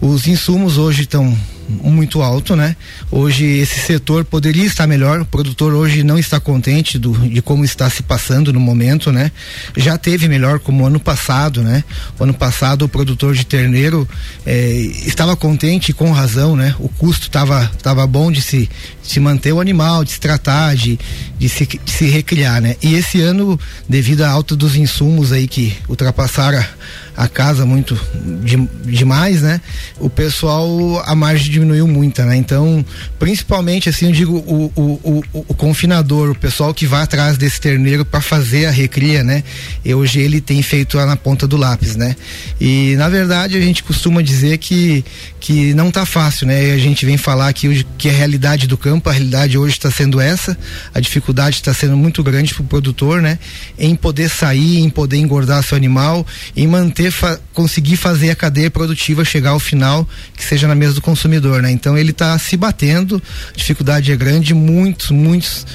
Os 0.00 0.26
insumos 0.26 0.78
hoje 0.78 1.02
estão 1.02 1.36
muito 1.68 2.22
alto, 2.22 2.56
né? 2.56 2.76
Hoje 3.10 3.44
esse 3.44 3.80
setor 3.80 4.24
poderia 4.24 4.64
estar 4.64 4.86
melhor, 4.86 5.20
o 5.20 5.24
produtor 5.24 5.72
hoje 5.72 6.02
não 6.02 6.18
está 6.18 6.40
contente 6.40 6.98
do, 6.98 7.12
de 7.12 7.40
como 7.42 7.64
está 7.64 7.88
se 7.88 8.02
passando 8.02 8.52
no 8.52 8.60
momento, 8.60 9.12
né? 9.12 9.30
Já 9.76 9.96
teve 9.96 10.28
melhor 10.28 10.58
como 10.58 10.86
ano 10.86 11.00
passado, 11.00 11.62
né? 11.62 11.84
O 12.18 12.24
ano 12.24 12.34
passado 12.34 12.84
o 12.84 12.88
produtor 12.88 13.34
de 13.34 13.44
terneiro 13.44 14.08
eh, 14.46 14.90
estava 15.06 15.36
contente 15.36 15.92
com 15.92 16.10
razão, 16.12 16.56
né? 16.56 16.74
O 16.78 16.88
custo 16.88 17.26
estava 17.26 17.70
tava 17.82 18.06
bom 18.06 18.30
de 18.30 18.40
se, 18.40 18.68
se 19.02 19.20
manter 19.20 19.52
o 19.52 19.60
animal, 19.60 20.04
de 20.04 20.12
se 20.12 20.20
tratar, 20.20 20.74
de, 20.74 20.98
de, 21.38 21.48
se, 21.48 21.66
de 21.66 21.90
se 21.90 22.06
recriar, 22.06 22.60
né? 22.60 22.76
E 22.82 22.94
esse 22.94 23.20
ano, 23.20 23.58
devido 23.88 24.22
à 24.22 24.30
alta 24.30 24.56
dos 24.56 24.76
insumos 24.76 25.32
aí 25.32 25.46
que 25.46 25.76
ultrapassaram 25.88 26.58
a, 26.58 27.24
a 27.24 27.28
casa 27.28 27.66
muito 27.66 27.98
de, 28.42 28.56
demais, 28.84 29.42
né? 29.42 29.60
O 29.98 30.08
pessoal, 30.08 31.02
a 31.04 31.14
margem 31.14 31.51
diminuiu 31.52 31.86
muito, 31.86 32.22
né? 32.22 32.36
Então, 32.36 32.84
principalmente 33.18 33.88
assim, 33.88 34.06
eu 34.06 34.12
digo, 34.12 34.36
o, 34.38 34.72
o, 34.74 35.22
o, 35.32 35.44
o 35.48 35.54
confinador, 35.54 36.30
o 36.30 36.34
pessoal 36.34 36.72
que 36.72 36.86
vai 36.86 37.02
atrás 37.02 37.36
desse 37.36 37.60
terneiro 37.60 38.04
para 38.04 38.20
fazer 38.20 38.66
a 38.66 38.70
recria, 38.70 39.22
né? 39.22 39.44
E 39.84 39.94
hoje 39.94 40.20
ele 40.20 40.40
tem 40.40 40.62
feito 40.62 40.96
na 40.96 41.16
ponta 41.16 41.46
do 41.46 41.56
lápis, 41.56 41.94
né? 41.94 42.16
E 42.60 42.96
na 42.96 43.08
verdade 43.08 43.56
a 43.56 43.60
gente 43.60 43.82
costuma 43.82 44.22
dizer 44.22 44.58
que, 44.58 45.04
que 45.42 45.74
não 45.74 45.90
tá 45.90 46.06
fácil, 46.06 46.46
né? 46.46 46.70
A 46.70 46.78
gente 46.78 47.04
vem 47.04 47.16
falar 47.16 47.48
aqui 47.48 47.66
hoje 47.66 47.84
que 47.98 48.08
a 48.08 48.12
realidade 48.12 48.68
do 48.68 48.78
campo, 48.78 49.10
a 49.10 49.12
realidade 49.12 49.58
hoje 49.58 49.72
está 49.72 49.90
sendo 49.90 50.20
essa, 50.20 50.56
a 50.94 51.00
dificuldade 51.00 51.56
está 51.56 51.74
sendo 51.74 51.96
muito 51.96 52.22
grande 52.22 52.54
para 52.54 52.62
o 52.62 52.66
produtor, 52.66 53.20
né? 53.20 53.40
Em 53.76 53.96
poder 53.96 54.30
sair, 54.30 54.78
em 54.78 54.88
poder 54.88 55.16
engordar 55.16 55.60
seu 55.64 55.76
animal, 55.76 56.24
em 56.56 56.68
manter, 56.68 57.10
fa 57.10 57.40
conseguir 57.52 57.96
fazer 57.96 58.30
a 58.30 58.36
cadeia 58.36 58.70
produtiva 58.70 59.24
chegar 59.24 59.50
ao 59.50 59.58
final, 59.58 60.08
que 60.36 60.44
seja 60.44 60.68
na 60.68 60.76
mesa 60.76 60.94
do 60.94 61.02
consumidor, 61.02 61.60
né? 61.60 61.72
Então 61.72 61.98
ele 61.98 62.12
está 62.12 62.38
se 62.38 62.56
batendo, 62.56 63.20
a 63.52 63.56
dificuldade 63.56 64.12
é 64.12 64.16
grande, 64.16 64.54
muitos, 64.54 65.10
muitos 65.10 65.66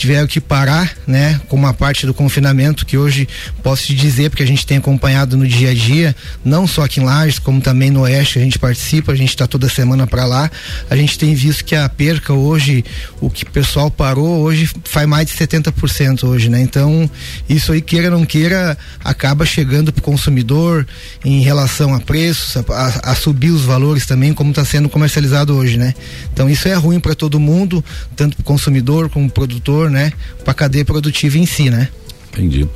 tiveram 0.00 0.26
que 0.26 0.40
parar, 0.40 0.96
né, 1.06 1.38
com 1.46 1.56
uma 1.56 1.74
parte 1.74 2.06
do 2.06 2.14
confinamento 2.14 2.86
que 2.86 2.96
hoje 2.96 3.28
posso 3.62 3.86
te 3.86 3.94
dizer, 3.94 4.30
porque 4.30 4.42
a 4.42 4.46
gente 4.46 4.66
tem 4.66 4.78
acompanhado 4.78 5.36
no 5.36 5.46
dia 5.46 5.70
a 5.70 5.74
dia, 5.74 6.16
não 6.42 6.66
só 6.66 6.84
aqui 6.84 7.00
em 7.00 7.04
Lages, 7.04 7.38
como 7.38 7.60
também 7.60 7.90
no 7.90 8.00
Oeste 8.00 8.38
a 8.38 8.42
gente 8.42 8.58
participa, 8.58 9.12
a 9.12 9.14
gente 9.14 9.28
está 9.28 9.46
toda 9.46 9.68
semana 9.68 10.06
para 10.06 10.24
lá. 10.24 10.50
A 10.88 10.96
gente 10.96 11.18
tem 11.18 11.34
visto 11.34 11.64
que 11.64 11.74
a 11.74 11.86
perca 11.86 12.32
hoje, 12.32 12.82
o 13.20 13.28
que 13.28 13.44
o 13.44 13.50
pessoal 13.50 13.90
parou 13.90 14.40
hoje 14.40 14.70
faz 14.84 15.06
mais 15.06 15.26
de 15.26 15.34
70% 15.34 16.24
hoje, 16.24 16.48
né? 16.48 16.62
Então, 16.62 17.08
isso 17.46 17.70
aí 17.70 17.82
queira 17.82 18.10
ou 18.10 18.18
não 18.18 18.24
queira, 18.24 18.78
acaba 19.04 19.44
chegando 19.44 19.92
para 19.92 20.00
o 20.00 20.02
consumidor 20.02 20.86
em 21.22 21.42
relação 21.42 21.94
a 21.94 22.00
preços, 22.00 22.56
a, 22.56 23.10
a, 23.10 23.14
subir 23.14 23.50
os 23.50 23.62
valores 23.62 24.06
também, 24.06 24.32
como 24.32 24.48
está 24.48 24.64
sendo 24.64 24.88
comercializado 24.88 25.54
hoje, 25.54 25.76
né? 25.76 25.94
Então, 26.32 26.48
isso 26.48 26.68
é 26.68 26.74
ruim 26.74 26.98
para 26.98 27.14
todo 27.14 27.38
mundo, 27.38 27.84
tanto 28.16 28.36
para 28.36 28.42
o 28.42 28.44
consumidor 28.44 29.10
como 29.10 29.28
produtor, 29.30 29.89
né? 29.90 30.12
Para 30.44 30.52
a 30.52 30.54
cadeia 30.54 30.84
produtiva 30.84 31.38
em 31.38 31.46
si, 31.46 31.68
né? 31.68 31.88
Entendi. 32.32 32.66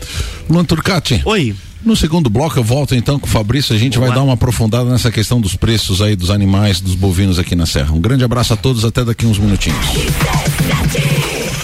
Luan 0.48 0.64
Turcati. 0.64 1.22
Oi. 1.24 1.54
No 1.84 1.94
segundo 1.94 2.30
bloco 2.30 2.58
eu 2.58 2.64
volto 2.64 2.94
então 2.94 3.18
com 3.18 3.26
o 3.26 3.30
Fabrício, 3.30 3.74
a 3.74 3.78
gente 3.78 3.98
Boa. 3.98 4.08
vai 4.08 4.16
dar 4.16 4.22
uma 4.22 4.32
aprofundada 4.32 4.88
nessa 4.88 5.10
questão 5.10 5.38
dos 5.38 5.54
preços 5.54 6.00
aí 6.00 6.16
dos 6.16 6.30
animais, 6.30 6.80
dos 6.80 6.94
bovinos 6.94 7.38
aqui 7.38 7.54
na 7.54 7.66
Serra. 7.66 7.92
Um 7.92 8.00
grande 8.00 8.24
abraço 8.24 8.54
a 8.54 8.56
todos, 8.56 8.86
até 8.86 9.04
daqui 9.04 9.26
uns 9.26 9.38
minutinhos. 9.38 9.86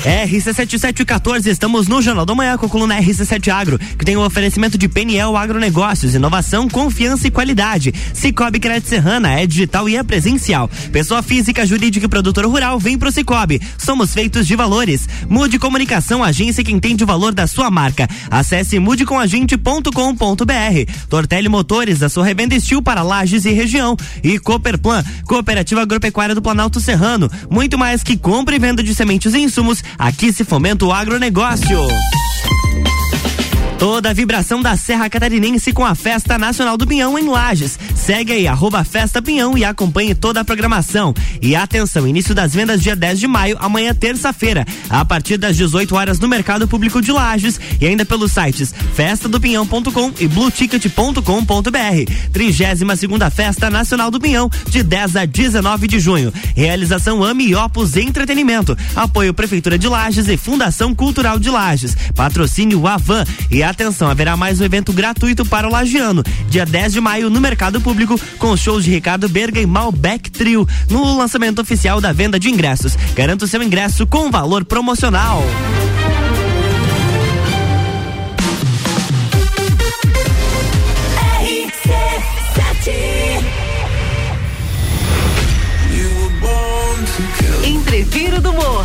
RC7714, 0.04 1.46
estamos 1.46 1.86
no 1.86 2.00
Jornal 2.00 2.24
da 2.24 2.34
Manhã 2.34 2.56
com 2.56 2.64
a 2.64 2.68
coluna 2.68 2.98
RC7 2.98 3.48
Agro, 3.48 3.78
que 3.78 4.04
tem 4.04 4.16
o 4.16 4.20
um 4.20 4.24
oferecimento 4.24 4.78
de 4.78 4.88
Peniel 4.88 5.36
Agronegócios, 5.36 6.14
inovação, 6.14 6.68
confiança 6.68 7.26
e 7.26 7.30
qualidade. 7.30 7.92
Cicobi 8.14 8.58
Crédito 8.58 8.88
Serrana 8.88 9.38
é 9.38 9.46
digital 9.46 9.88
e 9.90 9.96
é 9.96 10.02
presencial. 10.02 10.70
Pessoa 10.90 11.22
física, 11.22 11.66
jurídica 11.66 12.06
e 12.06 12.08
produtor 12.08 12.46
rural, 12.46 12.78
vem 12.78 12.96
pro 12.96 13.12
Cicobi. 13.12 13.60
Somos 13.76 14.14
feitos 14.14 14.46
de 14.46 14.56
valores. 14.56 15.06
Mude 15.28 15.58
Comunicação, 15.58 16.24
agência 16.24 16.64
que 16.64 16.72
entende 16.72 17.04
o 17.04 17.06
valor 17.06 17.34
da 17.34 17.46
sua 17.46 17.70
marca. 17.70 18.08
Acesse 18.30 18.78
mudecomagente.com.br. 18.78 20.92
Tortelli 21.10 21.48
Motores, 21.50 22.02
a 22.02 22.08
sua 22.08 22.24
revenda 22.24 22.54
estil 22.54 22.80
para 22.80 23.02
lajes 23.02 23.44
e 23.44 23.50
região. 23.50 23.94
E 24.24 24.38
Cooperplan, 24.38 25.04
Cooperativa 25.26 25.82
Agropecuária 25.82 26.34
do 26.34 26.40
Planalto 26.40 26.80
Serrano. 26.80 27.30
Muito 27.50 27.76
mais 27.76 28.02
que 28.02 28.16
compra 28.16 28.56
e 28.56 28.58
venda 28.58 28.82
de 28.82 28.94
sementes 28.94 29.34
e 29.34 29.40
insumos 29.40 29.89
Aqui 29.98 30.32
se 30.32 30.44
fomenta 30.44 30.84
o 30.84 30.92
agronegócio. 30.92 31.86
Toda 33.80 34.10
a 34.10 34.12
vibração 34.12 34.60
da 34.60 34.76
Serra 34.76 35.08
Catarinense 35.08 35.72
com 35.72 35.86
a 35.86 35.94
Festa 35.94 36.36
Nacional 36.36 36.76
do 36.76 36.86
Pinhão 36.86 37.18
em 37.18 37.26
Lages. 37.26 37.78
Segue 37.96 38.34
aí, 38.34 38.46
arroba 38.46 38.84
Festa 38.84 39.22
Pinhão 39.22 39.56
e 39.56 39.64
acompanhe 39.64 40.14
toda 40.14 40.38
a 40.38 40.44
programação. 40.44 41.14
E 41.40 41.56
atenção, 41.56 42.06
início 42.06 42.34
das 42.34 42.52
vendas 42.52 42.82
dia 42.82 42.94
10 42.94 43.18
de 43.18 43.26
maio, 43.26 43.56
amanhã 43.58 43.94
terça-feira, 43.94 44.66
a 44.90 45.02
partir 45.02 45.38
das 45.38 45.56
18 45.56 45.96
horas 45.96 46.18
no 46.18 46.28
Mercado 46.28 46.68
Público 46.68 47.00
de 47.00 47.10
Lages 47.10 47.58
e 47.80 47.86
ainda 47.86 48.04
pelos 48.04 48.32
sites 48.32 48.74
festadopinhão.com 48.94 50.12
e 50.20 50.28
blueticket.com.br. 50.28 52.12
32 52.34 53.00
segunda 53.00 53.30
Festa 53.30 53.70
Nacional 53.70 54.10
do 54.10 54.20
Pinhão, 54.20 54.50
de 54.68 54.82
10 54.82 55.16
a 55.16 55.24
19 55.24 55.88
de 55.88 55.98
junho. 55.98 56.30
Realização 56.54 57.24
AMI 57.24 57.54
Opus 57.54 57.96
Entretenimento. 57.96 58.76
Apoio 58.94 59.32
Prefeitura 59.32 59.78
de 59.78 59.88
Lages 59.88 60.28
e 60.28 60.36
Fundação 60.36 60.94
Cultural 60.94 61.38
de 61.38 61.48
Lages. 61.48 61.96
Patrocínio 62.14 62.86
Avan 62.86 63.24
e 63.50 63.62
a 63.62 63.69
atenção, 63.70 64.08
haverá 64.08 64.36
mais 64.36 64.60
um 64.60 64.64
evento 64.64 64.92
gratuito 64.92 65.44
para 65.46 65.66
o 65.66 65.70
Lagiano, 65.70 66.22
dia 66.48 66.66
10 66.66 66.92
de 66.92 67.00
maio, 67.00 67.30
no 67.30 67.40
Mercado 67.40 67.80
Público, 67.80 68.20
com 68.38 68.56
shows 68.56 68.84
de 68.84 68.90
Ricardo 68.90 69.28
Berga 69.28 69.60
e 69.60 69.66
Malbec 69.66 70.30
Trio, 70.30 70.68
no 70.88 71.16
lançamento 71.16 71.60
oficial 71.60 72.00
da 72.00 72.12
venda 72.12 72.38
de 72.38 72.50
ingressos. 72.50 72.96
Garanta 73.14 73.44
o 73.44 73.48
seu 73.48 73.62
ingresso 73.62 74.06
com 74.06 74.30
valor 74.30 74.64
promocional. 74.64 75.42
Entreviro 87.64 88.29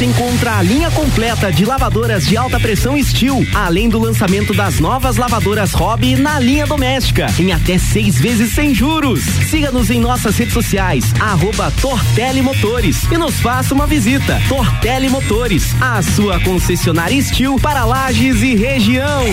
Você 0.00 0.04
encontra 0.04 0.56
a 0.56 0.62
linha 0.62 0.90
completa 0.90 1.52
de 1.52 1.64
lavadoras 1.64 2.26
de 2.26 2.36
alta 2.36 2.58
pressão 2.58 3.02
Steel, 3.02 3.44
além 3.54 3.88
do 3.88 3.98
lançamento 3.98 4.54
das 4.54 4.78
novas 4.78 5.16
lavadoras 5.16 5.72
Hobby 5.72 6.16
na 6.16 6.38
linha 6.38 6.66
doméstica, 6.66 7.26
em 7.38 7.52
até 7.52 7.76
seis 7.76 8.18
vezes 8.18 8.52
sem 8.52 8.74
juros. 8.74 9.20
Siga-nos 9.50 9.90
em 9.90 10.00
nossas 10.00 10.38
redes 10.38 10.54
sociais, 10.54 11.12
arroba 11.20 11.70
Tortelli 11.80 12.40
Motores 12.40 13.02
e 13.10 13.18
nos 13.18 13.40
faça 13.40 13.74
uma 13.74 13.86
visita. 13.86 14.40
Tortelli 14.48 15.10
Motores, 15.10 15.74
a 15.80 16.00
sua 16.02 16.40
concessionária 16.40 17.20
Steel 17.20 17.58
para 17.58 17.84
lajes 17.84 18.42
e 18.42 18.54
região. 18.54 19.24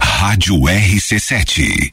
Rádio 0.00 0.56
RC7. 0.62 1.92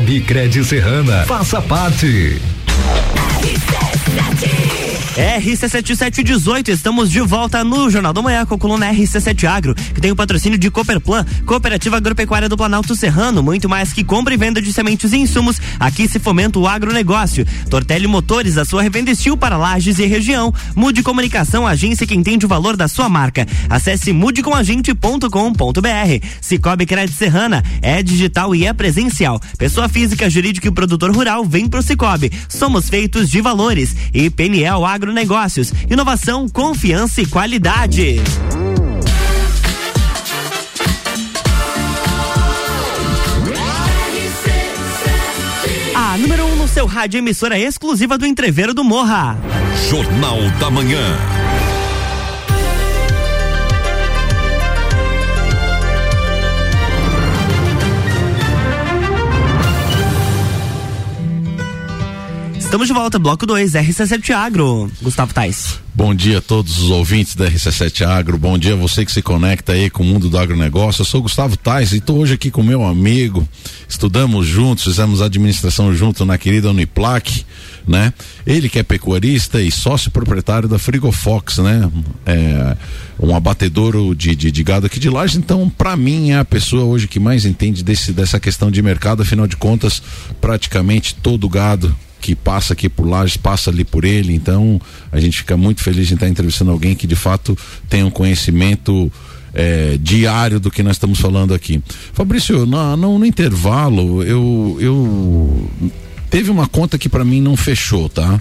Cred 0.00 0.62
Serrana. 0.62 1.24
Faça 1.26 1.60
parte. 1.60 2.40
RC7718, 5.16 6.68
estamos 6.68 7.10
de 7.10 7.20
volta 7.20 7.64
no 7.64 7.90
Jornal 7.90 8.12
da 8.12 8.22
Manhã 8.22 8.46
com 8.46 8.54
a 8.54 8.58
coluna 8.58 8.92
RC7 8.92 9.44
Agro, 9.44 9.74
que 9.74 10.00
tem 10.00 10.12
o 10.12 10.16
patrocínio 10.16 10.58
de 10.58 10.70
Cooperplan, 10.70 11.24
Cooperativa 11.44 11.96
Agropecuária 11.96 12.48
do 12.48 12.56
Planalto 12.56 12.94
Serrano, 12.94 13.42
muito 13.42 13.68
mais 13.68 13.92
que 13.92 14.04
compra 14.04 14.34
e 14.34 14.36
venda 14.36 14.62
de 14.62 14.72
sementes 14.72 15.12
e 15.12 15.16
insumos, 15.16 15.60
aqui 15.80 16.08
se 16.08 16.18
fomenta 16.18 16.58
o 16.58 16.66
agronegócio. 16.66 17.46
Tortelli 17.68 18.06
Motores, 18.06 18.58
a 18.58 18.64
sua 18.64 18.82
revenda 18.82 19.10
estil 19.10 19.36
para 19.36 19.56
lajes 19.56 19.98
e 19.98 20.06
região. 20.06 20.54
Mude 20.76 21.02
Comunicação, 21.02 21.66
agência 21.66 22.06
que 22.06 22.14
entende 22.14 22.46
o 22.46 22.48
valor 22.48 22.76
da 22.76 22.86
sua 22.86 23.08
marca. 23.08 23.46
Acesse 23.68 24.12
mudecomagente.com.br. 24.12 26.26
Cicobi 26.40 26.86
Crédito 26.86 27.16
Serrana, 27.16 27.64
é 27.82 28.02
digital 28.02 28.54
e 28.54 28.66
é 28.66 28.72
presencial. 28.72 29.40
Pessoa 29.56 29.88
física, 29.88 30.30
jurídica 30.30 30.68
e 30.68 30.70
produtor 30.70 31.10
rural, 31.10 31.44
vem 31.44 31.68
pro 31.68 31.82
Cicobi. 31.82 32.30
Somos 32.48 32.88
feitos 32.88 33.28
de 33.28 33.40
valores. 33.40 33.96
E 34.14 34.30
PNL 34.30 34.84
Agronegócios. 35.08 35.72
Inovação, 35.88 36.48
confiança 36.48 37.22
e 37.22 37.26
qualidade. 37.26 38.16
A 45.94 46.16
número 46.18 46.44
1 46.44 46.52
um 46.52 46.56
no 46.56 46.68
seu 46.68 46.84
rádio 46.84 47.18
emissora 47.18 47.58
exclusiva 47.58 48.18
do 48.18 48.26
Entreveiro 48.26 48.74
do 48.74 48.84
Morra. 48.84 49.38
Jornal 49.88 50.38
da 50.60 50.70
Manhã. 50.70 51.47
Estamos 62.68 62.86
de 62.86 62.92
volta, 62.92 63.18
bloco 63.18 63.46
2, 63.46 63.72
RC7 63.72 64.30
Agro. 64.34 64.92
Gustavo 65.00 65.32
Tais. 65.32 65.80
Bom 65.94 66.14
dia 66.14 66.36
a 66.36 66.42
todos 66.42 66.78
os 66.78 66.90
ouvintes 66.90 67.34
da 67.34 67.50
RC7 67.50 68.06
Agro. 68.06 68.36
Bom 68.36 68.58
dia 68.58 68.74
a 68.74 68.76
você 68.76 69.06
que 69.06 69.10
se 69.10 69.22
conecta 69.22 69.72
aí 69.72 69.88
com 69.88 70.02
o 70.02 70.06
mundo 70.06 70.28
do 70.28 70.36
agronegócio. 70.36 71.00
Eu 71.00 71.06
sou 71.06 71.22
Gustavo 71.22 71.56
Tais 71.56 71.92
e 71.92 71.96
estou 71.96 72.18
hoje 72.18 72.34
aqui 72.34 72.50
com 72.50 72.62
meu 72.62 72.84
amigo. 72.84 73.48
Estudamos 73.88 74.46
juntos, 74.46 74.84
fizemos 74.84 75.22
administração 75.22 75.94
junto 75.94 76.26
na 76.26 76.36
querida 76.36 76.68
Uniplac, 76.68 77.42
né? 77.86 78.12
Ele 78.46 78.68
que 78.68 78.78
é 78.78 78.82
pecuarista 78.82 79.62
e 79.62 79.72
sócio 79.72 80.10
proprietário 80.10 80.68
da 80.68 80.78
Frigofox, 80.78 81.56
né? 81.58 81.90
É, 82.26 82.76
um 83.18 83.34
abatedouro 83.34 84.14
de, 84.14 84.36
de, 84.36 84.50
de, 84.50 84.62
gado 84.62 84.84
aqui 84.84 85.00
de 85.00 85.08
Lages. 85.08 85.36
Então, 85.36 85.70
para 85.70 85.96
mim, 85.96 86.32
é 86.32 86.38
a 86.38 86.44
pessoa 86.44 86.84
hoje 86.84 87.08
que 87.08 87.18
mais 87.18 87.46
entende 87.46 87.82
desse, 87.82 88.12
dessa 88.12 88.38
questão 88.38 88.70
de 88.70 88.82
mercado. 88.82 89.22
Afinal 89.22 89.46
de 89.46 89.56
contas, 89.56 90.02
praticamente 90.38 91.14
todo 91.14 91.48
gado 91.48 91.96
que 92.20 92.34
passa 92.34 92.72
aqui 92.72 92.88
por 92.88 93.06
Lages 93.06 93.36
passa 93.36 93.70
ali 93.70 93.84
por 93.84 94.04
ele, 94.04 94.34
então 94.34 94.80
a 95.10 95.20
gente 95.20 95.38
fica 95.38 95.56
muito 95.56 95.82
feliz 95.82 96.10
em 96.10 96.14
estar 96.14 96.28
entrevistando 96.28 96.70
alguém 96.70 96.94
que 96.94 97.06
de 97.06 97.16
fato 97.16 97.56
tem 97.88 98.02
um 98.02 98.10
conhecimento 98.10 99.10
é, 99.54 99.98
diário 100.00 100.60
do 100.60 100.70
que 100.70 100.82
nós 100.82 100.96
estamos 100.96 101.18
falando 101.18 101.54
aqui. 101.54 101.82
Fabrício, 102.12 102.66
no, 102.66 102.96
no, 102.96 103.18
no 103.18 103.26
intervalo, 103.26 104.22
eu, 104.22 104.76
eu 104.80 105.70
teve 106.30 106.50
uma 106.50 106.66
conta 106.66 106.98
que 106.98 107.08
para 107.08 107.24
mim 107.24 107.40
não 107.40 107.56
fechou, 107.56 108.08
tá? 108.08 108.40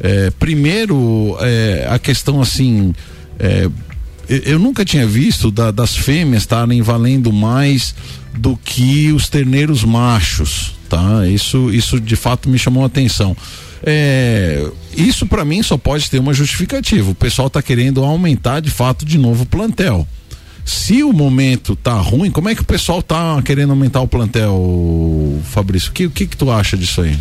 É, 0.00 0.30
primeiro, 0.30 1.36
é, 1.40 1.86
a 1.88 1.98
questão 1.98 2.40
assim. 2.40 2.94
É, 3.38 3.68
eu 4.28 4.58
nunca 4.58 4.84
tinha 4.84 5.06
visto 5.06 5.52
da, 5.52 5.70
das 5.70 5.94
fêmeas 5.94 6.42
estarem 6.42 6.82
valendo 6.82 7.32
mais 7.32 7.94
do 8.36 8.56
que 8.56 9.12
os 9.12 9.28
terneiros 9.28 9.84
machos, 9.84 10.74
tá? 10.86 11.26
Isso, 11.26 11.70
isso 11.70 12.00
de 12.00 12.16
fato 12.16 12.48
me 12.48 12.58
chamou 12.58 12.82
a 12.82 12.86
atenção. 12.86 13.36
É, 13.84 14.68
isso 14.96 15.26
para 15.26 15.44
mim 15.44 15.62
só 15.62 15.76
pode 15.76 16.10
ter 16.10 16.18
uma 16.18 16.32
justificativa. 16.32 17.10
O 17.10 17.14
pessoal 17.14 17.48
está 17.48 17.62
querendo 17.62 18.02
aumentar 18.02 18.60
de 18.60 18.70
fato 18.70 19.04
de 19.04 19.18
novo 19.18 19.44
o 19.44 19.46
plantel. 19.46 20.06
Se 20.64 21.04
o 21.04 21.12
momento 21.12 21.76
tá 21.76 21.94
ruim, 21.94 22.30
como 22.30 22.48
é 22.48 22.54
que 22.54 22.62
o 22.62 22.64
pessoal 22.64 23.00
tá 23.00 23.40
querendo 23.42 23.70
aumentar 23.70 24.00
o 24.00 24.08
plantel, 24.08 25.40
Fabrício? 25.44 25.90
O 25.90 25.92
que, 25.92 26.08
que, 26.08 26.26
que 26.26 26.36
tu 26.36 26.50
acha 26.50 26.76
disso 26.76 27.02
aí? 27.02 27.16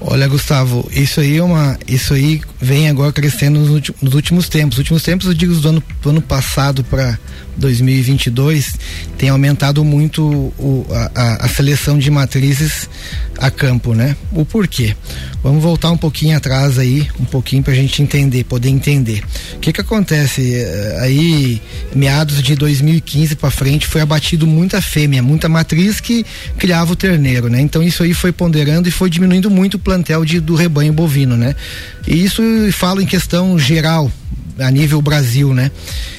Olha, 0.00 0.28
Gustavo, 0.28 0.88
isso 0.92 1.20
aí 1.20 1.38
é 1.38 1.42
uma, 1.42 1.78
isso 1.88 2.12
aí 2.12 2.40
vem 2.60 2.88
agora 2.88 3.12
crescendo 3.12 3.58
nos, 3.58 4.14
últimos, 4.14 4.48
tempos. 4.48 4.70
Nos 4.70 4.78
últimos 4.78 5.02
tempos, 5.02 5.26
eu 5.26 5.34
digo 5.34 5.54
do 5.54 5.68
ano, 5.68 5.82
do 6.02 6.10
ano 6.10 6.20
passado 6.20 6.84
para 6.84 7.18
2022, 7.56 8.74
tem 9.18 9.28
aumentado 9.28 9.84
muito 9.84 10.22
o, 10.58 10.86
a, 11.14 11.44
a, 11.44 11.48
seleção 11.48 11.98
de 11.98 12.10
matrizes 12.10 12.88
a 13.38 13.50
campo, 13.50 13.94
né? 13.94 14.16
O 14.32 14.44
porquê? 14.44 14.94
Vamos 15.42 15.62
voltar 15.62 15.90
um 15.90 15.96
pouquinho 15.96 16.36
atrás 16.36 16.78
aí, 16.78 17.06
um 17.18 17.24
pouquinho 17.24 17.62
para 17.62 17.72
a 17.72 17.76
gente 17.76 18.02
entender, 18.02 18.44
poder 18.44 18.68
entender. 18.68 19.22
O 19.54 19.58
que 19.58 19.72
que 19.72 19.80
acontece 19.80 20.54
eh, 20.54 20.98
aí, 21.00 21.60
meados 21.94 22.42
de 22.42 22.54
2015 22.54 23.36
para 23.36 23.50
frente, 23.50 23.86
foi 23.86 24.00
abatido 24.00 24.46
muita 24.46 24.80
fêmea, 24.80 25.22
muita 25.22 25.48
matriz 25.48 26.00
que 26.00 26.24
criava 26.58 26.92
o 26.92 26.96
terneiro, 26.96 27.48
né? 27.48 27.60
Então 27.60 27.82
isso 27.82 28.02
aí 28.02 28.14
foi 28.14 28.32
ponderando 28.32 28.88
e 28.88 28.92
foi 28.92 29.10
diminuindo 29.10 29.50
muito 29.50 29.74
o 29.74 29.78
plantel 29.78 30.24
de, 30.24 30.40
do 30.40 30.54
rebanho 30.54 30.92
bovino, 30.92 31.36
né? 31.36 31.54
E 32.06 32.24
isso 32.24 32.42
falo 32.72 33.00
em 33.00 33.06
questão 33.06 33.58
geral, 33.58 34.10
a 34.58 34.70
nível 34.70 35.00
Brasil, 35.02 35.52
né? 35.52 35.70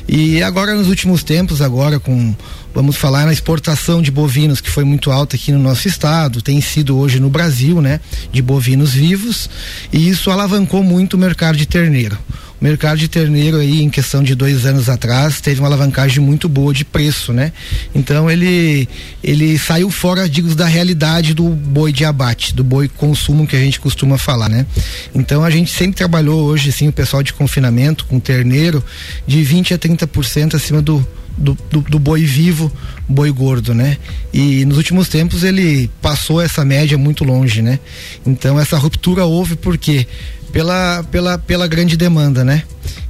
E 0.07 0.41
agora 0.43 0.75
nos 0.75 0.87
últimos 0.87 1.23
tempos, 1.23 1.61
agora 1.61 1.99
com 1.99 2.35
vamos 2.73 2.97
falar 2.97 3.25
na 3.25 3.31
exportação 3.31 4.01
de 4.01 4.11
bovinos 4.11 4.59
que 4.59 4.69
foi 4.69 4.83
muito 4.83 5.09
alta 5.09 5.37
aqui 5.37 5.51
no 5.51 5.59
nosso 5.59 5.87
estado, 5.87 6.41
tem 6.41 6.59
sido 6.59 6.97
hoje 6.97 7.19
no 7.19 7.29
Brasil, 7.29 7.81
né? 7.81 7.99
De 8.31 8.41
bovinos 8.41 8.93
vivos 8.93 9.49
e 9.91 10.09
isso 10.09 10.29
alavancou 10.29 10.83
muito 10.83 11.13
o 11.13 11.17
mercado 11.17 11.57
de 11.57 11.65
terneiro. 11.65 12.17
Mercado 12.65 12.97
de 12.97 13.07
terneiro 13.07 13.57
aí, 13.57 13.83
em 13.83 13.91
questão 13.91 14.23
de 14.23 14.33
dois 14.33 14.65
anos 14.65 14.89
atrás, 14.89 15.39
teve 15.39 15.59
uma 15.61 15.67
alavancagem 15.67 16.19
muito 16.19 16.49
boa 16.49 16.73
de 16.73 16.83
preço, 16.83 17.31
né? 17.31 17.51
Então 17.93 18.27
ele 18.27 18.89
ele 19.23 19.59
saiu 19.59 19.91
fora, 19.91 20.27
digo, 20.27 20.55
da 20.55 20.65
realidade 20.65 21.35
do 21.35 21.47
boi 21.47 21.93
de 21.93 22.03
abate, 22.03 22.55
do 22.55 22.63
boi 22.63 22.87
consumo 22.87 23.45
que 23.45 23.55
a 23.55 23.59
gente 23.59 23.79
costuma 23.79 24.17
falar, 24.17 24.49
né? 24.49 24.65
Então 25.13 25.43
a 25.43 25.51
gente 25.51 25.71
sempre 25.71 25.95
trabalhou 25.95 26.41
hoje, 26.43 26.69
assim, 26.69 26.87
o 26.87 26.91
pessoal 26.91 27.21
de 27.21 27.33
confinamento 27.33 28.03
com 28.05 28.19
terneiro 28.19 28.83
de 29.27 29.43
20 29.43 29.75
a 29.75 29.77
30% 29.77 30.55
acima 30.55 30.81
do 30.81 31.07
do, 31.37 31.53
do, 31.69 31.81
do, 31.81 31.99
boi 31.99 32.23
vivo, 32.23 32.71
boi 33.09 33.29
gordo, 33.29 33.73
né? 33.73 33.97
E 34.33 34.63
nos 34.65 34.77
últimos 34.77 35.09
tempos 35.09 35.43
ele 35.43 35.89
passou 36.01 36.41
essa 36.41 36.63
média 36.63 36.97
muito 36.97 37.23
longe, 37.25 37.61
né? 37.61 37.77
Então 38.25 38.59
essa 38.59 38.77
ruptura 38.77 39.25
houve 39.25 39.55
porque 39.57 40.07
pela, 40.55 41.03
pela, 41.11 41.37
pela 41.37 41.67
grande 41.67 41.97
demanda, 41.97 42.41
né? 42.41 42.63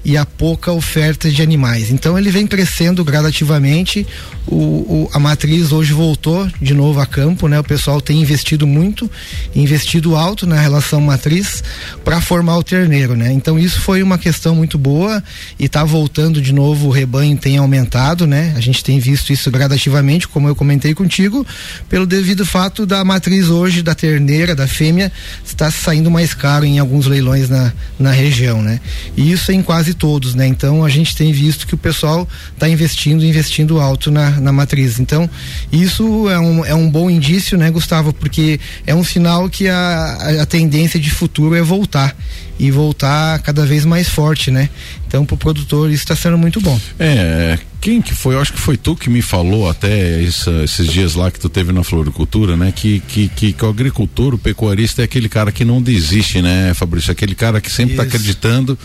E 0.06 0.16
a 0.16 0.24
pouca 0.24 0.72
oferta 0.72 1.32
de 1.32 1.42
animais. 1.42 1.90
Então 1.90 2.18
ele 2.18 2.30
vem 2.30 2.46
crescendo 2.46 3.04
gradativamente. 3.04 4.06
O, 4.46 4.56
o, 4.56 5.10
a 5.12 5.18
matriz 5.18 5.72
hoje 5.72 5.92
voltou 5.92 6.48
de 6.62 6.76
novo 6.76 7.00
a 7.00 7.08
campo, 7.08 7.48
né? 7.48 7.60
O 7.60 7.64
pessoal 7.64 8.00
tem 8.00 8.22
investido 8.22 8.68
muito, 8.68 9.10
investido 9.56 10.16
alto 10.16 10.46
na 10.46 10.60
relação 10.60 11.02
matriz 11.02 11.64
para 12.04 12.22
formar 12.22 12.56
o 12.58 12.64
terneiro, 12.64 13.16
né? 13.16 13.32
Então 13.32 13.58
isso 13.58 13.82
foi 13.82 14.04
uma 14.04 14.20
questão 14.20 14.56
muito 14.56 14.78
boa 14.78 15.24
e 15.58 15.66
está 15.66 15.84
voltando 15.84 16.40
de 16.40 16.54
novo, 16.54 16.88
o 16.88 16.92
rebanho 16.92 17.36
tem 17.36 17.58
aumentado, 17.58 18.28
né? 18.28 18.54
A 18.56 18.60
gente 18.60 18.84
tem 18.84 19.00
visto 19.00 19.34
isso 19.34 19.50
gradativamente, 19.50 20.28
como 20.28 20.48
eu 20.48 20.56
comentei 20.56 20.94
contigo, 20.94 21.46
pelo 21.90 22.06
devido 22.06 22.46
fato 22.46 22.86
da 22.86 23.04
matriz 23.04 23.50
hoje 23.50 23.82
da 23.82 23.96
terneira, 23.96 24.56
da 24.56 24.68
fêmea, 24.68 25.12
está 25.44 25.72
saindo 25.72 26.12
mais 26.12 26.36
caro 26.36 26.64
em 26.64 26.78
alguns 26.78 27.08
leilões 27.08 27.50
na, 27.50 27.74
na 27.98 28.12
região, 28.12 28.62
né? 28.62 28.80
E 29.18 29.32
isso 29.32 29.52
em 29.52 29.64
quase 29.64 29.95
todos, 29.96 30.36
né? 30.36 30.48
Então 30.48 30.84
a 30.84 30.90
gente 30.90 31.16
tem 31.16 31.32
visto 31.32 31.66
que 31.66 31.74
o 31.74 31.78
pessoal 31.78 32.28
está 32.54 32.70
investindo, 32.70 33.26
investindo 33.26 33.80
alto 33.80 34.12
na, 34.12 34.32
na 34.32 34.52
matriz. 34.52 35.00
Então 35.00 35.30
isso 35.72 36.30
é 36.30 36.40
um, 36.40 36.66
é 36.66 36.76
um 36.76 36.90
bom 36.90 37.10
indício, 37.10 37.58
né, 37.58 37.72
Gustavo? 37.72 38.14
Porque 38.14 38.60
é 38.86 38.94
um 38.94 39.04
sinal 39.04 39.50
que 39.50 39.68
a, 39.68 40.42
a 40.42 40.46
tendência 40.46 41.00
de 41.00 41.10
futuro 41.10 41.56
é 41.56 41.62
voltar 41.62 42.16
e 42.58 42.72
voltar 42.72 43.40
cada 43.40 43.66
vez 43.66 43.84
mais 43.86 44.08
forte, 44.08 44.50
né? 44.50 44.70
Então, 45.08 45.26
para 45.26 45.36
o 45.36 45.38
produtor 45.38 45.90
isso 45.90 46.04
está 46.04 46.16
sendo 46.16 46.38
muito 46.38 46.62
bom. 46.62 46.80
É, 46.98 47.60
quem 47.82 48.02
que 48.02 48.14
foi? 48.14 48.36
Eu 48.36 48.42
acho 48.42 48.54
que 48.54 48.60
foi 48.60 48.78
tu 48.78 48.96
que 48.96 49.10
me 49.10 49.22
falou 49.22 49.70
até 49.70 50.24
essa, 50.24 50.52
esses 50.64 50.88
dias 50.88 51.16
lá 51.16 51.30
que 51.30 51.40
tu 51.40 51.50
teve 51.50 51.72
na 51.72 51.84
floricultura, 51.84 52.56
né? 52.56 52.72
Que, 52.74 53.02
que, 53.02 53.28
que, 53.30 53.54
que, 53.54 53.66
o 53.66 53.70
agricultor, 53.70 54.34
o 54.34 54.38
pecuarista 54.38 55.02
é 55.02 55.06
aquele 55.06 55.30
cara 55.30 55.52
que 55.52 55.66
não 55.66 55.82
desiste, 55.82 56.42
né, 56.42 56.74
Fabrício? 56.74 57.12
Aquele 57.12 57.36
cara 57.36 57.60
que 57.60 57.72
sempre 57.72 57.94
está 57.94 58.04
acreditando, 58.04 58.78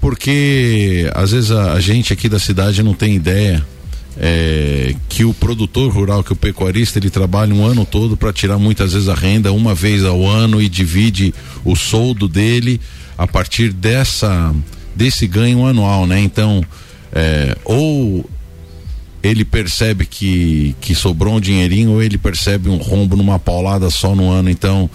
porque 0.00 1.10
às 1.14 1.32
vezes 1.32 1.50
a, 1.50 1.72
a 1.74 1.80
gente 1.80 2.12
aqui 2.12 2.28
da 2.28 2.38
cidade 2.38 2.82
não 2.82 2.94
tem 2.94 3.14
ideia 3.14 3.64
é, 4.16 4.94
que 5.08 5.24
o 5.24 5.32
produtor 5.32 5.92
rural, 5.92 6.24
que 6.24 6.32
o 6.32 6.36
pecuarista, 6.36 6.98
ele 6.98 7.10
trabalha 7.10 7.54
um 7.54 7.64
ano 7.64 7.84
todo 7.84 8.16
para 8.16 8.32
tirar 8.32 8.58
muitas 8.58 8.92
vezes 8.92 9.08
a 9.08 9.14
renda 9.14 9.52
uma 9.52 9.74
vez 9.74 10.04
ao 10.04 10.26
ano 10.26 10.60
e 10.60 10.68
divide 10.68 11.34
o 11.64 11.76
soldo 11.76 12.28
dele 12.28 12.80
a 13.16 13.26
partir 13.26 13.72
dessa 13.72 14.54
desse 14.94 15.26
ganho 15.26 15.64
anual, 15.64 16.06
né? 16.06 16.20
Então, 16.20 16.62
é, 17.12 17.56
ou 17.64 18.28
ele 19.22 19.44
percebe 19.44 20.04
que, 20.06 20.74
que 20.80 20.94
sobrou 20.94 21.36
um 21.36 21.40
dinheirinho 21.40 21.92
ou 21.92 22.02
ele 22.02 22.18
percebe 22.18 22.68
um 22.68 22.76
rombo 22.76 23.16
numa 23.16 23.38
paulada 23.38 23.88
só 23.90 24.14
no 24.14 24.30
ano. 24.30 24.50
Então, 24.50 24.90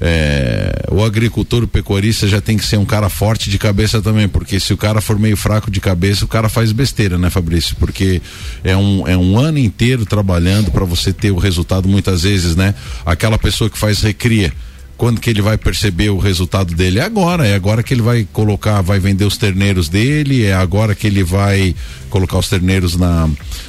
é, 0.00 0.86
o 0.90 1.02
agricultor, 1.02 1.64
o 1.64 1.68
pecuarista 1.68 2.26
já 2.26 2.40
tem 2.40 2.56
que 2.56 2.64
ser 2.64 2.76
um 2.76 2.84
cara 2.84 3.08
forte 3.08 3.48
de 3.50 3.58
cabeça 3.58 4.00
também, 4.02 4.28
porque 4.28 4.60
se 4.60 4.72
o 4.72 4.76
cara 4.76 5.00
for 5.00 5.18
meio 5.18 5.36
fraco 5.36 5.70
de 5.70 5.80
cabeça, 5.80 6.24
o 6.24 6.28
cara 6.28 6.48
faz 6.48 6.72
besteira, 6.72 7.18
né, 7.18 7.30
Fabrício? 7.30 7.76
Porque 7.76 8.20
é 8.62 8.76
um, 8.76 9.06
é 9.06 9.16
um 9.16 9.38
ano 9.38 9.58
inteiro 9.58 10.04
trabalhando 10.04 10.70
para 10.70 10.84
você 10.84 11.12
ter 11.12 11.30
o 11.30 11.38
resultado 11.38 11.88
muitas 11.88 12.22
vezes, 12.22 12.56
né? 12.56 12.74
Aquela 13.04 13.38
pessoa 13.38 13.70
que 13.70 13.78
faz 13.78 14.02
recria 14.02 14.52
quando 14.96 15.20
que 15.20 15.28
ele 15.28 15.42
vai 15.42 15.58
perceber 15.58 16.10
o 16.10 16.18
resultado 16.18 16.74
dele? 16.74 16.98
É 16.98 17.02
agora, 17.02 17.46
é 17.46 17.54
agora 17.54 17.82
que 17.82 17.92
ele 17.92 18.02
vai 18.02 18.26
colocar, 18.32 18.80
vai 18.80 18.98
vender 18.98 19.24
os 19.24 19.36
terneiros 19.36 19.88
dele, 19.88 20.44
é 20.44 20.54
agora 20.54 20.94
que 20.94 21.06
ele 21.06 21.22
vai 21.22 21.74
colocar 22.08 22.38
os 22.38 22.48
terneiros 22.48 22.96
na, 22.96 23.28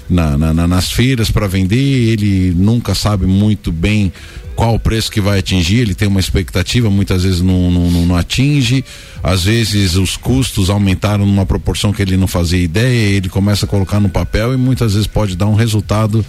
na, 0.09 0.37
na, 0.37 0.67
nas 0.67 0.91
feiras 0.91 1.29
para 1.29 1.47
vender, 1.47 1.77
ele 1.77 2.53
nunca 2.55 2.95
sabe 2.95 3.25
muito 3.25 3.71
bem 3.71 4.11
qual 4.55 4.73
o 4.73 4.79
preço 4.79 5.11
que 5.11 5.21
vai 5.21 5.37
atingir, 5.37 5.81
ele 5.81 5.93
tem 5.93 6.07
uma 6.07 6.19
expectativa, 6.19 6.89
muitas 6.89 7.23
vezes 7.23 7.41
não, 7.41 7.69
não, 7.69 8.05
não, 8.05 8.15
atinge, 8.15 8.83
às 9.21 9.43
vezes 9.43 9.95
os 9.95 10.17
custos 10.17 10.71
aumentaram 10.71 11.27
numa 11.27 11.45
proporção 11.45 11.93
que 11.93 12.01
ele 12.01 12.17
não 12.17 12.25
fazia 12.25 12.59
ideia, 12.59 13.15
ele 13.15 13.29
começa 13.29 13.67
a 13.67 13.69
colocar 13.69 13.99
no 13.99 14.09
papel 14.09 14.55
e 14.55 14.57
muitas 14.57 14.93
vezes 14.93 15.05
pode 15.05 15.35
dar 15.35 15.45
um 15.45 15.53
resultado 15.53 16.25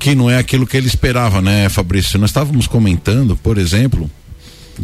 que 0.00 0.14
não 0.14 0.30
é 0.30 0.38
aquilo 0.38 0.66
que 0.66 0.76
ele 0.76 0.86
esperava, 0.86 1.42
né, 1.42 1.68
Fabrício? 1.68 2.18
Nós 2.18 2.30
estávamos 2.30 2.66
comentando, 2.66 3.36
por 3.36 3.58
exemplo, 3.58 4.10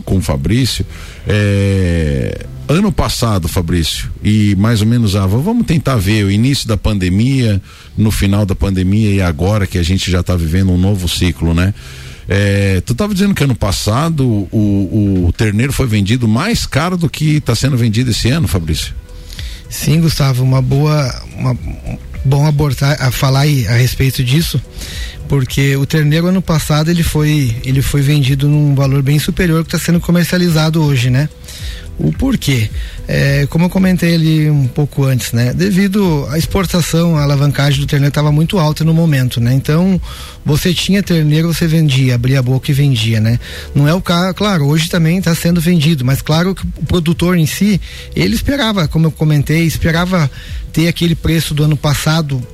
com 0.04 0.18
o 0.18 0.20
Fabrício, 0.20 0.84
é, 1.26 2.44
ano 2.68 2.92
passado, 2.92 3.48
Fabrício, 3.48 4.10
e 4.22 4.54
mais 4.56 4.82
ou 4.82 4.86
menos, 4.86 5.16
ah, 5.16 5.26
vamos 5.26 5.66
tentar 5.66 5.96
ver 5.96 6.24
o 6.24 6.30
início 6.30 6.68
da 6.68 6.76
pandemia, 6.76 7.62
no 7.96 8.10
final 8.10 8.44
da 8.44 8.54
pandemia 8.54 9.10
e 9.10 9.22
agora 9.22 9.66
que 9.66 9.78
a 9.78 9.82
gente 9.82 10.10
já 10.10 10.20
está 10.20 10.36
vivendo 10.36 10.70
um 10.70 10.78
novo 10.78 11.08
ciclo, 11.08 11.54
né? 11.54 11.72
É, 12.28 12.82
tu 12.82 12.92
estava 12.92 13.14
dizendo 13.14 13.34
que 13.34 13.44
ano 13.44 13.54
passado 13.54 14.48
o, 14.50 15.26
o, 15.28 15.32
terneiro 15.32 15.72
foi 15.72 15.86
vendido 15.86 16.26
mais 16.28 16.66
caro 16.66 16.96
do 16.96 17.08
que 17.08 17.36
está 17.36 17.54
sendo 17.54 17.76
vendido 17.76 18.10
esse 18.10 18.28
ano, 18.28 18.46
Fabrício? 18.46 18.92
Sim, 19.70 20.00
Gustavo, 20.00 20.42
uma 20.42 20.60
boa, 20.60 21.22
uma, 21.38 21.56
bom 22.26 22.46
abordar, 22.46 22.96
a 23.00 23.10
falar 23.10 23.42
a 23.42 23.76
respeito 23.76 24.22
disso, 24.22 24.60
porque 25.28 25.76
o 25.76 25.86
terneiro 25.86 26.26
ano 26.26 26.42
passado 26.42 26.90
ele 26.90 27.02
foi, 27.02 27.56
ele 27.64 27.80
foi 27.80 28.02
vendido 28.02 28.48
num 28.48 28.74
valor 28.74 29.02
bem 29.02 29.18
superior 29.18 29.64
que 29.64 29.74
está 29.74 29.84
sendo 29.84 30.00
comercializado 30.00 30.82
hoje, 30.82 31.08
né? 31.08 31.28
O 31.98 32.12
porquê? 32.12 32.68
É, 33.08 33.46
como 33.48 33.66
eu 33.66 33.70
comentei 33.70 34.14
ali 34.14 34.50
um 34.50 34.66
pouco 34.66 35.04
antes, 35.04 35.32
né? 35.32 35.54
Devido 35.54 36.26
à 36.30 36.36
exportação, 36.36 37.16
a 37.16 37.22
alavancagem 37.22 37.80
do 37.80 37.86
terneiro 37.86 38.10
estava 38.10 38.30
muito 38.30 38.58
alta 38.58 38.84
no 38.84 38.92
momento, 38.92 39.40
né? 39.40 39.54
Então, 39.54 40.00
você 40.44 40.74
tinha 40.74 41.02
terneiro, 41.02 41.52
você 41.52 41.66
vendia, 41.66 42.14
abria 42.14 42.40
a 42.40 42.42
boca 42.42 42.70
e 42.70 42.74
vendia, 42.74 43.18
né? 43.18 43.40
Não 43.74 43.88
é 43.88 43.94
o 43.94 44.02
caso, 44.02 44.34
claro, 44.34 44.66
hoje 44.66 44.90
também 44.90 45.18
está 45.18 45.34
sendo 45.34 45.60
vendido, 45.60 46.04
mas 46.04 46.20
claro 46.20 46.54
que 46.54 46.66
o 46.66 46.84
produtor 46.84 47.38
em 47.38 47.46
si, 47.46 47.80
ele 48.14 48.34
esperava, 48.34 48.86
como 48.86 49.06
eu 49.06 49.10
comentei, 49.10 49.62
esperava 49.62 50.30
ter 50.72 50.88
aquele 50.88 51.14
preço 51.14 51.54
do 51.54 51.64
ano 51.64 51.76
passado 51.76 52.46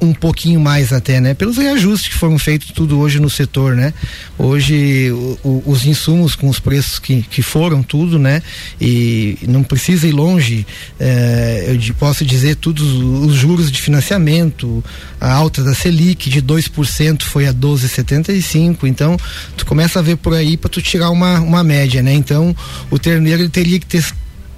um 0.00 0.12
pouquinho 0.12 0.60
mais 0.60 0.92
até, 0.92 1.20
né? 1.20 1.34
Pelos 1.34 1.56
reajustes 1.56 2.08
que 2.08 2.14
foram 2.14 2.38
feitos 2.38 2.70
tudo 2.70 2.98
hoje 2.98 3.18
no 3.20 3.30
setor, 3.30 3.74
né? 3.74 3.92
Hoje 4.38 5.10
o, 5.10 5.38
o, 5.42 5.62
os 5.66 5.84
insumos 5.84 6.34
com 6.34 6.48
os 6.48 6.58
preços 6.58 6.98
que, 6.98 7.22
que 7.22 7.42
foram 7.42 7.82
tudo, 7.82 8.18
né? 8.18 8.42
E 8.80 9.38
não 9.48 9.62
precisa 9.62 10.06
ir 10.06 10.12
longe, 10.12 10.66
eh, 11.00 11.76
eu 11.88 11.94
posso 11.94 12.24
dizer 12.24 12.56
todos 12.56 12.82
os 12.82 13.34
juros 13.34 13.70
de 13.70 13.80
financiamento, 13.80 14.84
a 15.20 15.32
alta 15.32 15.62
da 15.62 15.74
Selic 15.74 16.28
de 16.28 16.42
2% 16.42 17.22
foi 17.22 17.46
a 17.46 17.54
12,75, 17.54 18.84
então 18.84 19.16
tu 19.56 19.64
começa 19.64 19.98
a 19.98 20.02
ver 20.02 20.16
por 20.16 20.34
aí 20.34 20.56
para 20.56 20.70
tu 20.70 20.82
tirar 20.82 21.10
uma, 21.10 21.40
uma 21.40 21.64
média, 21.64 22.02
né? 22.02 22.12
Então 22.12 22.54
o 22.90 22.98
terneiro 22.98 23.42
ele 23.42 23.48
teria 23.48 23.78
que 23.78 23.86
ter 23.86 24.04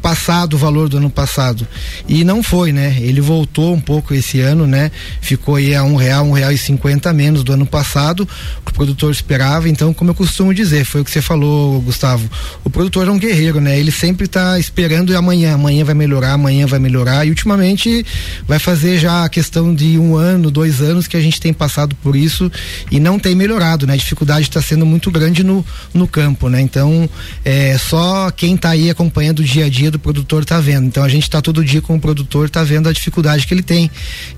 passado 0.02 0.54
o 0.54 0.58
valor 0.58 0.88
do 0.88 0.96
ano 0.96 1.10
passado 1.10 1.66
e 2.08 2.24
não 2.24 2.42
foi, 2.42 2.72
né? 2.72 2.96
Ele 3.00 3.20
voltou 3.20 3.74
um 3.74 3.80
pouco 3.80 4.14
esse 4.14 4.40
ano, 4.40 4.66
né? 4.66 4.90
Ficou 5.20 5.56
aí 5.56 5.74
a 5.74 5.82
um 5.82 5.96
real, 5.96 6.24
um 6.24 6.32
real 6.32 6.52
e 6.52 6.58
cinquenta 6.58 7.12
menos 7.12 7.42
do 7.42 7.52
ano 7.52 7.66
passado, 7.66 8.26
que 8.64 8.70
o 8.70 8.74
produtor 8.74 9.10
esperava. 9.10 9.68
Então, 9.68 9.92
como 9.92 10.10
eu 10.10 10.14
costumo 10.14 10.54
dizer, 10.54 10.84
foi 10.84 11.00
o 11.00 11.04
que 11.04 11.10
você 11.10 11.20
falou, 11.20 11.80
Gustavo. 11.80 12.28
O 12.64 12.70
produtor 12.70 13.08
é 13.08 13.10
um 13.10 13.18
guerreiro, 13.18 13.60
né? 13.60 13.78
Ele 13.78 13.90
sempre 13.90 14.26
está 14.26 14.58
esperando 14.58 15.12
e 15.12 15.16
amanhã, 15.16 15.54
amanhã 15.54 15.84
vai 15.84 15.94
melhorar, 15.94 16.32
amanhã 16.32 16.66
vai 16.66 16.78
melhorar 16.78 17.26
e 17.26 17.30
ultimamente 17.30 18.04
vai 18.46 18.58
fazer 18.58 18.98
já 18.98 19.24
a 19.24 19.28
questão 19.28 19.74
de 19.74 19.98
um 19.98 20.16
ano, 20.16 20.50
dois 20.50 20.80
anos 20.80 21.06
que 21.06 21.16
a 21.16 21.20
gente 21.20 21.40
tem 21.40 21.52
passado 21.52 21.94
por 21.96 22.16
isso 22.16 22.50
e 22.90 23.00
não 23.00 23.18
tem 23.18 23.34
melhorado, 23.34 23.86
né? 23.86 23.94
A 23.94 23.96
dificuldade 23.96 24.42
está 24.42 24.62
sendo 24.62 24.86
muito 24.86 25.10
grande 25.10 25.42
no, 25.42 25.64
no 25.92 26.06
campo, 26.06 26.48
né? 26.48 26.60
Então, 26.60 27.08
é 27.44 27.76
só 27.78 28.30
quem 28.30 28.54
está 28.54 28.70
aí 28.70 28.90
acompanhando 28.90 29.40
o 29.40 29.44
dia 29.44 29.66
a 29.66 29.68
dia 29.68 29.87
dia 29.88 29.90
do 29.90 29.98
produtor 29.98 30.42
está 30.42 30.60
vendo. 30.60 30.86
Então 30.86 31.02
a 31.02 31.08
gente 31.08 31.24
está 31.24 31.40
todo 31.40 31.64
dia 31.64 31.80
com 31.80 31.96
o 31.96 32.00
produtor, 32.00 32.46
está 32.46 32.62
vendo 32.62 32.88
a 32.88 32.92
dificuldade 32.92 33.46
que 33.46 33.54
ele 33.54 33.62
tem 33.62 33.90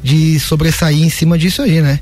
de 0.02 0.38
sobressair 0.38 1.02
em 1.02 1.10
cima 1.10 1.36
disso 1.36 1.62
aí, 1.62 1.80
né? 1.80 2.00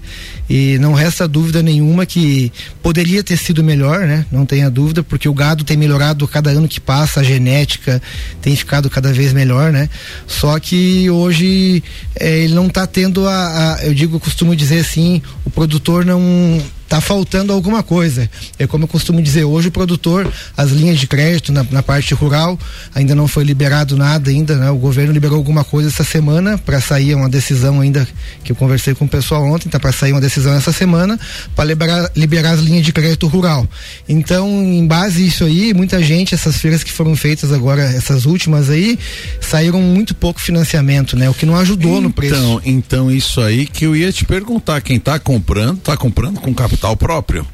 E 0.48 0.78
não 0.78 0.92
resta 0.92 1.26
dúvida 1.26 1.62
nenhuma 1.62 2.06
que 2.06 2.52
poderia 2.82 3.22
ter 3.22 3.36
sido 3.36 3.64
melhor, 3.64 4.00
né? 4.00 4.24
Não 4.30 4.46
tenha 4.46 4.70
dúvida, 4.70 5.02
porque 5.02 5.28
o 5.28 5.34
gado 5.34 5.64
tem 5.64 5.76
melhorado 5.76 6.28
cada 6.28 6.50
ano 6.50 6.68
que 6.68 6.80
passa, 6.80 7.20
a 7.20 7.24
genética 7.24 8.00
tem 8.40 8.54
ficado 8.54 8.88
cada 8.88 9.12
vez 9.12 9.32
melhor, 9.32 9.72
né? 9.72 9.88
Só 10.26 10.58
que 10.58 11.10
hoje 11.10 11.82
é, 12.14 12.38
ele 12.40 12.54
não 12.54 12.66
está 12.66 12.86
tendo 12.86 13.26
a, 13.26 13.74
a, 13.74 13.86
eu 13.86 13.94
digo, 13.94 14.16
eu 14.16 14.20
costumo 14.20 14.54
dizer 14.54 14.80
assim, 14.80 15.22
o 15.44 15.50
produtor 15.50 16.04
não 16.04 16.62
tá 16.88 17.00
faltando 17.00 17.52
alguma 17.52 17.82
coisa. 17.82 18.28
É 18.58 18.66
como 18.66 18.84
eu 18.84 18.88
costumo 18.88 19.20
dizer, 19.20 19.44
hoje 19.44 19.68
o 19.68 19.70
produtor, 19.70 20.30
as 20.56 20.70
linhas 20.70 20.98
de 20.98 21.06
crédito 21.06 21.52
na, 21.52 21.64
na 21.70 21.82
parte 21.82 22.14
rural, 22.14 22.58
ainda 22.94 23.14
não 23.14 23.28
foi 23.28 23.44
liberado 23.44 23.96
nada 23.96 24.30
ainda, 24.30 24.56
né? 24.56 24.70
O 24.70 24.76
governo 24.76 25.12
liberou 25.12 25.36
alguma 25.36 25.62
coisa 25.62 25.90
essa 25.90 26.02
semana 26.02 26.56
para 26.56 26.80
sair 26.80 27.14
uma 27.14 27.28
decisão 27.28 27.80
ainda 27.80 28.08
que 28.42 28.50
eu 28.50 28.56
conversei 28.56 28.94
com 28.94 29.04
o 29.04 29.08
pessoal 29.08 29.44
ontem, 29.44 29.68
tá 29.68 29.78
para 29.78 29.92
sair 29.92 30.12
uma 30.12 30.20
decisão 30.20 30.54
essa 30.54 30.72
semana 30.72 31.20
para 31.54 31.64
liberar, 31.64 32.10
liberar 32.16 32.52
as 32.52 32.60
linhas 32.60 32.84
de 32.84 32.92
crédito 32.92 33.26
rural. 33.26 33.68
Então, 34.08 34.48
em 34.48 34.86
base 34.86 35.26
isso 35.26 35.44
aí, 35.44 35.74
muita 35.74 36.02
gente, 36.02 36.34
essas 36.34 36.56
feiras 36.56 36.82
que 36.82 36.90
foram 36.90 37.14
feitas 37.14 37.52
agora, 37.52 37.82
essas 37.82 38.24
últimas 38.24 38.70
aí, 38.70 38.98
saíram 39.40 39.82
muito 39.82 40.14
pouco 40.14 40.40
financiamento, 40.40 41.16
né? 41.16 41.28
O 41.28 41.34
que 41.34 41.44
não 41.44 41.56
ajudou 41.56 41.92
então, 41.92 42.00
no 42.00 42.12
preço. 42.12 42.34
Então, 42.34 42.60
então 42.64 43.10
isso 43.10 43.42
aí 43.42 43.66
que 43.66 43.84
eu 43.84 43.94
ia 43.94 44.10
te 44.10 44.24
perguntar, 44.24 44.80
quem 44.80 44.96
está 44.96 45.18
comprando, 45.18 45.76
está 45.76 45.96
comprando 45.96 46.40
com 46.40 46.54
capital 46.54 46.77
capital 46.78 46.96
próprio. 46.96 47.46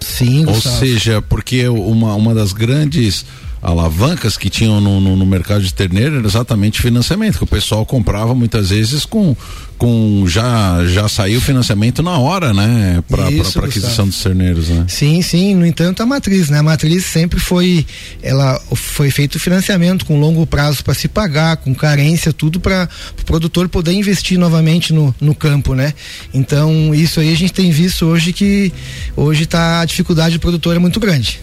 Sim, 0.00 0.44
Ou 0.46 0.60
seja, 0.60 1.22
porque 1.22 1.66
uma, 1.68 2.14
uma 2.14 2.34
das 2.34 2.52
grandes 2.52 3.24
alavancas 3.64 4.36
que 4.36 4.50
tinham 4.50 4.78
no, 4.78 5.00
no, 5.00 5.16
no, 5.16 5.24
mercado 5.24 5.62
de 5.62 5.72
terneiro 5.72 6.18
era 6.18 6.26
exatamente 6.26 6.82
financiamento, 6.82 7.38
que 7.38 7.44
o 7.44 7.46
pessoal 7.46 7.86
comprava 7.86 8.34
muitas 8.34 8.68
vezes 8.68 9.06
com, 9.06 9.34
com 9.78 10.26
já, 10.28 10.84
já 10.86 11.08
saiu 11.08 11.40
financiamento 11.40 12.02
na 12.02 12.18
hora, 12.18 12.52
né? 12.52 13.02
Para 13.08 13.26
aquisição 13.64 14.06
dos 14.06 14.22
terneiros, 14.22 14.68
né? 14.68 14.84
Sim, 14.86 15.22
sim. 15.22 15.54
No 15.54 15.64
entanto, 15.64 16.02
a 16.02 16.06
matriz, 16.06 16.50
né? 16.50 16.58
A 16.58 16.62
matriz 16.62 17.06
sempre 17.06 17.40
foi, 17.40 17.86
ela 18.22 18.60
foi 18.74 19.10
feito 19.10 19.40
financiamento 19.40 20.04
com 20.04 20.20
longo 20.20 20.46
prazo 20.46 20.84
para 20.84 20.92
se 20.92 21.08
pagar, 21.08 21.56
com 21.56 21.74
carência, 21.74 22.34
tudo 22.34 22.60
para 22.60 22.86
o 23.12 23.14
pro 23.14 23.24
produtor 23.24 23.66
poder 23.70 23.92
investir 23.92 24.38
novamente 24.38 24.92
no, 24.92 25.14
no 25.18 25.34
campo, 25.34 25.74
né? 25.74 25.94
Então, 26.34 26.94
isso 26.94 27.18
aí 27.18 27.32
a 27.32 27.36
gente 27.36 27.54
tem 27.54 27.70
visto 27.70 28.04
hoje 28.04 28.34
que 28.34 28.70
hoje 29.16 29.46
tá 29.46 29.80
a 29.80 29.84
dificuldade 29.86 30.36
do 30.36 30.40
produtor 30.40 30.76
é 30.76 30.78
muito 30.78 31.00
grande. 31.00 31.40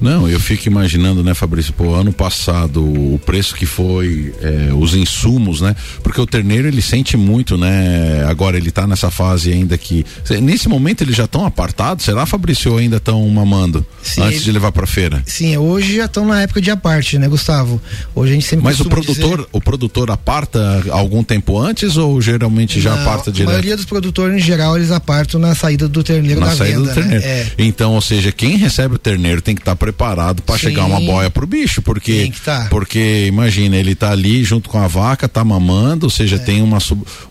Não, 0.00 0.28
eu 0.28 0.40
fico 0.40 0.66
imaginando, 0.66 1.22
né, 1.22 1.34
Fabrício, 1.34 1.72
pô, 1.72 1.94
ano 1.94 2.12
passado 2.12 2.82
o 2.82 3.20
preço 3.24 3.54
que 3.54 3.66
foi, 3.66 4.34
é, 4.40 4.72
os 4.72 4.94
insumos, 4.94 5.60
né? 5.60 5.76
Porque 6.02 6.20
o 6.20 6.26
terneiro 6.26 6.68
ele 6.68 6.80
sente 6.80 7.16
muito, 7.16 7.56
né? 7.56 8.24
Agora 8.28 8.56
ele 8.56 8.70
tá 8.70 8.86
nessa 8.86 9.10
fase 9.10 9.52
ainda 9.52 9.76
que. 9.76 10.04
Nesse 10.42 10.68
momento 10.68 11.02
eles 11.02 11.16
já 11.16 11.24
estão 11.24 11.44
apartados, 11.44 12.04
será, 12.04 12.24
Fabrício, 12.24 12.72
ou 12.72 12.78
ainda 12.78 12.96
estão 12.96 13.26
mamando 13.28 13.84
sim, 14.02 14.22
antes 14.22 14.42
de 14.42 14.52
levar 14.52 14.72
para 14.72 14.86
feira? 14.86 15.22
Sim, 15.26 15.56
hoje 15.56 15.96
já 15.96 16.06
estão 16.06 16.26
na 16.26 16.42
época 16.42 16.60
de 16.60 16.70
aparte, 16.70 17.18
né, 17.18 17.28
Gustavo? 17.28 17.80
Hoje 18.14 18.32
a 18.32 18.34
gente 18.34 18.46
sempre 18.46 18.64
Mas 18.64 18.80
o 18.80 18.84
produtor, 18.86 19.38
dizer... 19.38 19.48
o 19.52 19.60
produtor 19.60 20.10
aparta 20.10 20.84
algum 20.90 21.22
tempo 21.22 21.58
antes 21.58 21.96
ou 21.96 22.20
geralmente 22.20 22.80
já 22.80 22.94
Não, 22.94 23.02
aparta 23.02 23.30
direto? 23.30 23.48
A 23.48 23.52
maioria 23.52 23.76
dos 23.76 23.84
produtores, 23.84 24.36
em 24.36 24.40
geral, 24.40 24.76
eles 24.76 24.90
apartam 24.90 25.40
na 25.40 25.54
saída 25.54 25.88
do 25.88 26.02
terneiro 26.02 26.40
na 26.40 26.46
da 26.46 26.56
saída 26.56 26.78
venda, 26.78 26.88
do 26.88 26.94
terneiro. 26.94 27.24
Né? 27.24 27.30
É. 27.30 27.46
Então, 27.58 27.94
ou 27.94 28.00
seja, 28.00 28.32
quem 28.32 28.56
recebe 28.56 28.94
o 28.94 28.98
terneiro 28.98 29.42
tem 29.42 29.54
que 29.54 29.60
estar 29.60 29.72
tá 29.72 29.76
preparado 29.90 30.42
para 30.42 30.56
chegar 30.56 30.84
uma 30.84 31.00
boia 31.00 31.30
pro 31.30 31.46
bicho, 31.46 31.82
porque 31.82 32.32
tá. 32.44 32.68
porque 32.70 33.26
imagina, 33.26 33.76
ele 33.76 33.94
tá 33.94 34.12
ali 34.12 34.44
junto 34.44 34.68
com 34.68 34.78
a 34.78 34.86
vaca, 34.86 35.28
tá 35.28 35.44
mamando, 35.44 36.06
ou 36.06 36.10
seja, 36.10 36.36
é. 36.36 36.38
tem 36.38 36.62
uma, 36.62 36.78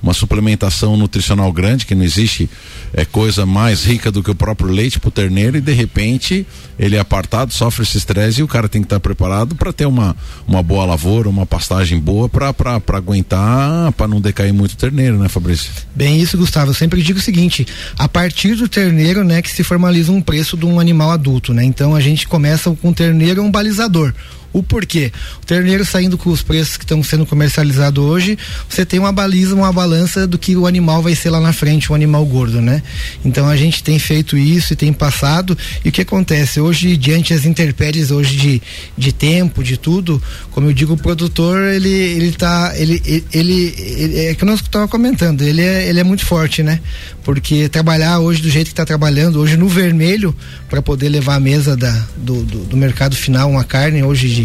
uma 0.03 0.13
suplementação 0.13 0.97
nutricional 0.97 1.51
grande 1.51 1.85
que 1.85 1.95
não 1.95 2.03
existe 2.03 2.49
é 2.93 3.05
coisa 3.05 3.45
mais 3.45 3.83
rica 3.83 4.11
do 4.11 4.23
que 4.23 4.31
o 4.31 4.35
próprio 4.35 4.69
leite 4.69 4.99
pro 4.99 5.11
terneiro 5.11 5.57
e 5.57 5.61
de 5.61 5.71
repente 5.71 6.45
ele 6.77 6.95
é 6.95 6.99
apartado, 6.99 7.53
sofre 7.53 7.83
esse 7.83 7.97
estresse 7.97 8.39
e 8.39 8.43
o 8.43 8.47
cara 8.47 8.69
tem 8.69 8.81
que 8.81 8.85
estar 8.85 8.95
tá 8.95 8.99
preparado 8.99 9.53
para 9.53 9.73
ter 9.73 9.85
uma, 9.85 10.15
uma 10.47 10.63
boa 10.63 10.85
lavoura, 10.85 11.29
uma 11.29 11.45
pastagem 11.45 11.99
boa 11.99 12.29
para 12.29 12.53
aguentar, 12.93 13.91
para 13.91 14.07
não 14.07 14.21
decair 14.21 14.53
muito 14.53 14.73
o 14.73 14.77
terneiro, 14.77 15.17
né, 15.19 15.27
Fabrício? 15.27 15.71
Bem 15.93 16.19
isso, 16.21 16.37
Gustavo. 16.37 16.71
Eu 16.71 16.75
sempre 16.75 17.01
digo 17.01 17.19
o 17.19 17.21
seguinte: 17.21 17.67
a 17.97 18.07
partir 18.07 18.55
do 18.55 18.67
terneiro, 18.67 19.23
né, 19.25 19.41
que 19.41 19.51
se 19.51 19.63
formaliza 19.63 20.11
um 20.11 20.21
preço 20.21 20.55
de 20.55 20.65
um 20.65 20.79
animal 20.79 21.11
adulto, 21.11 21.53
né? 21.53 21.63
Então 21.65 21.95
a 21.95 21.99
gente 21.99 22.27
começa 22.27 22.48
com 22.75 22.89
o 22.89 22.93
terneiro 22.93 23.43
um 23.43 23.51
balizador. 23.51 24.13
O 24.51 24.63
porquê? 24.63 25.11
O 25.41 25.45
terneiro 25.45 25.85
saindo 25.85 26.17
com 26.17 26.29
os 26.29 26.41
preços 26.41 26.75
que 26.75 26.83
estão 26.83 27.03
sendo 27.03 27.25
comercializados 27.25 28.03
hoje, 28.03 28.37
você 28.67 28.85
tem 28.85 28.99
uma 28.99 29.11
baliza, 29.11 29.53
uma 29.53 29.71
balança 29.71 30.25
do 30.25 30.39
que 30.39 30.55
o 30.55 30.65
animal 30.65 31.01
vai 31.03 31.13
ser 31.15 31.29
lá 31.29 31.39
na 31.39 31.53
frente, 31.53 31.91
um 31.91 31.95
animal 31.95 32.25
gordo, 32.25 32.59
né? 32.59 32.81
Então 33.23 33.47
a 33.47 33.55
gente 33.55 33.83
tem 33.83 33.99
feito 33.99 34.37
isso 34.37 34.73
e 34.73 34.75
tem 34.75 34.91
passado. 34.91 35.57
E 35.85 35.89
o 35.89 35.91
que 35.91 36.01
acontece? 36.01 36.59
Hoje, 36.59 36.97
diante 36.97 37.33
das 37.33 37.45
intempéries 37.45 38.09
hoje 38.09 38.35
de, 38.35 38.61
de 38.97 39.11
tempo, 39.11 39.63
de 39.63 39.77
tudo, 39.77 40.21
como 40.51 40.67
eu 40.67 40.73
digo, 40.73 40.93
o 40.93 40.97
produtor, 40.97 41.61
ele, 41.67 41.89
ele 41.89 42.31
tá. 42.31 42.73
Ele, 42.75 43.01
ele, 43.05 43.25
ele, 43.33 43.75
ele 43.77 44.25
é 44.25 44.35
que 44.35 44.45
nós 44.45 44.61
estava 44.61 44.87
comentando, 44.87 45.41
ele 45.41 45.61
é, 45.61 45.87
ele 45.87 45.99
é 45.99 46.03
muito 46.03 46.25
forte, 46.25 46.63
né? 46.63 46.79
Porque 47.23 47.69
trabalhar 47.69 48.19
hoje 48.19 48.41
do 48.41 48.49
jeito 48.49 48.67
que 48.67 48.73
está 48.73 48.85
trabalhando, 48.85 49.39
hoje 49.39 49.55
no 49.55 49.67
vermelho, 49.67 50.35
para 50.69 50.81
poder 50.81 51.09
levar 51.09 51.35
à 51.35 51.39
mesa 51.39 51.77
da, 51.77 51.91
do, 52.17 52.43
do, 52.43 52.59
do 52.65 52.77
mercado 52.77 53.15
final 53.15 53.49
uma 53.49 53.63
carne 53.63 54.03
hoje 54.03 54.27
de, 54.27 54.38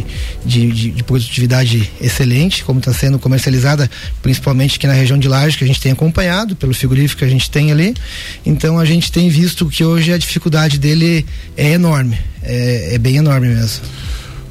de, 0.44 0.72
de, 0.72 0.90
de 0.92 1.02
produtividade 1.04 1.90
excelente, 2.00 2.64
como 2.64 2.78
está 2.78 2.92
sendo 2.92 3.18
comercializada, 3.18 3.90
principalmente 4.22 4.76
aqui 4.76 4.86
na 4.86 4.92
região 4.94 5.18
de 5.18 5.28
Laje, 5.28 5.58
que 5.58 5.64
a 5.64 5.66
gente 5.66 5.80
tem 5.80 5.92
acompanhado, 5.92 6.56
pelo 6.56 6.74
frigorífico 6.74 7.18
que 7.18 7.24
a 7.24 7.28
gente 7.28 7.50
tem 7.50 7.70
ali. 7.70 7.94
Então 8.44 8.78
a 8.78 8.84
gente 8.84 9.12
tem 9.12 9.28
visto 9.28 9.66
que 9.66 9.84
hoje 9.84 10.12
a 10.12 10.18
dificuldade 10.18 10.78
dele 10.78 11.26
é 11.56 11.72
enorme, 11.72 12.18
é, 12.42 12.94
é 12.94 12.98
bem 12.98 13.16
enorme 13.16 13.48
mesmo. 13.48 13.82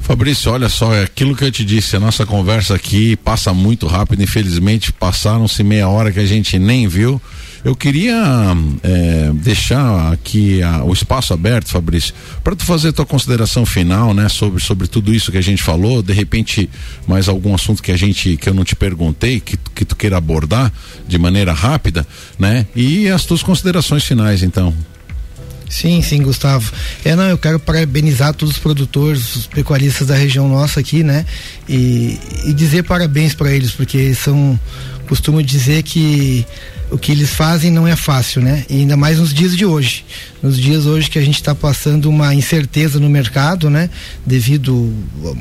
Fabrício, 0.04 0.52
olha 0.52 0.68
só, 0.68 0.94
é 0.94 1.02
aquilo 1.02 1.34
que 1.34 1.44
eu 1.44 1.50
te 1.50 1.64
disse, 1.64 1.96
a 1.96 2.00
nossa 2.00 2.26
conversa 2.26 2.74
aqui 2.74 3.16
passa 3.16 3.54
muito 3.54 3.86
rápido, 3.86 4.22
infelizmente 4.22 4.92
passaram-se 4.92 5.64
meia 5.64 5.88
hora 5.88 6.12
que 6.12 6.20
a 6.20 6.26
gente 6.26 6.58
nem 6.58 6.86
viu. 6.86 7.20
Eu 7.64 7.74
queria 7.74 8.14
é, 8.82 9.32
deixar 9.32 10.12
aqui 10.12 10.62
a, 10.62 10.84
o 10.84 10.92
espaço 10.92 11.32
aberto, 11.32 11.70
Fabrício, 11.70 12.14
para 12.42 12.54
tu 12.54 12.62
fazer 12.62 12.92
tua 12.92 13.06
consideração 13.06 13.64
final, 13.64 14.12
né, 14.12 14.28
sobre, 14.28 14.62
sobre 14.62 14.86
tudo 14.86 15.14
isso 15.14 15.32
que 15.32 15.38
a 15.38 15.42
gente 15.42 15.62
falou. 15.62 16.02
De 16.02 16.12
repente, 16.12 16.68
mais 17.06 17.26
algum 17.26 17.54
assunto 17.54 17.82
que 17.82 17.90
a 17.90 17.96
gente 17.96 18.36
que 18.36 18.50
eu 18.50 18.54
não 18.54 18.64
te 18.64 18.76
perguntei, 18.76 19.40
que, 19.40 19.56
que 19.74 19.84
tu 19.86 19.96
queira 19.96 20.18
abordar 20.18 20.70
de 21.08 21.18
maneira 21.18 21.54
rápida, 21.54 22.06
né? 22.38 22.66
E 22.76 23.08
as 23.08 23.24
tuas 23.24 23.42
considerações 23.42 24.04
finais, 24.04 24.42
então. 24.42 24.74
Sim, 25.66 26.02
sim, 26.02 26.22
Gustavo. 26.22 26.70
É, 27.02 27.16
não, 27.16 27.24
eu 27.24 27.38
quero 27.38 27.58
parabenizar 27.58 28.34
todos 28.34 28.56
os 28.56 28.60
produtores, 28.60 29.36
os 29.36 29.46
pecuaristas 29.46 30.08
da 30.08 30.14
região 30.14 30.48
nossa 30.48 30.80
aqui, 30.80 31.02
né? 31.02 31.24
E, 31.66 32.20
e 32.44 32.52
dizer 32.52 32.82
parabéns 32.82 33.34
para 33.34 33.50
eles, 33.50 33.70
porque 33.72 34.14
são, 34.14 34.60
costumo 35.08 35.42
dizer 35.42 35.82
que 35.82 36.46
o 36.94 36.98
que 36.98 37.10
eles 37.10 37.34
fazem 37.34 37.72
não 37.72 37.88
é 37.88 37.96
fácil, 37.96 38.40
né? 38.40 38.64
E 38.70 38.76
ainda 38.76 38.96
mais 38.96 39.18
nos 39.18 39.34
dias 39.34 39.56
de 39.56 39.66
hoje. 39.66 40.04
Nos 40.44 40.58
dias 40.58 40.84
hoje 40.84 41.08
que 41.08 41.18
a 41.18 41.22
gente 41.22 41.36
está 41.36 41.54
passando 41.54 42.04
uma 42.04 42.34
incerteza 42.34 43.00
no 43.00 43.08
mercado, 43.08 43.70
né? 43.70 43.88
Devido 44.26 44.92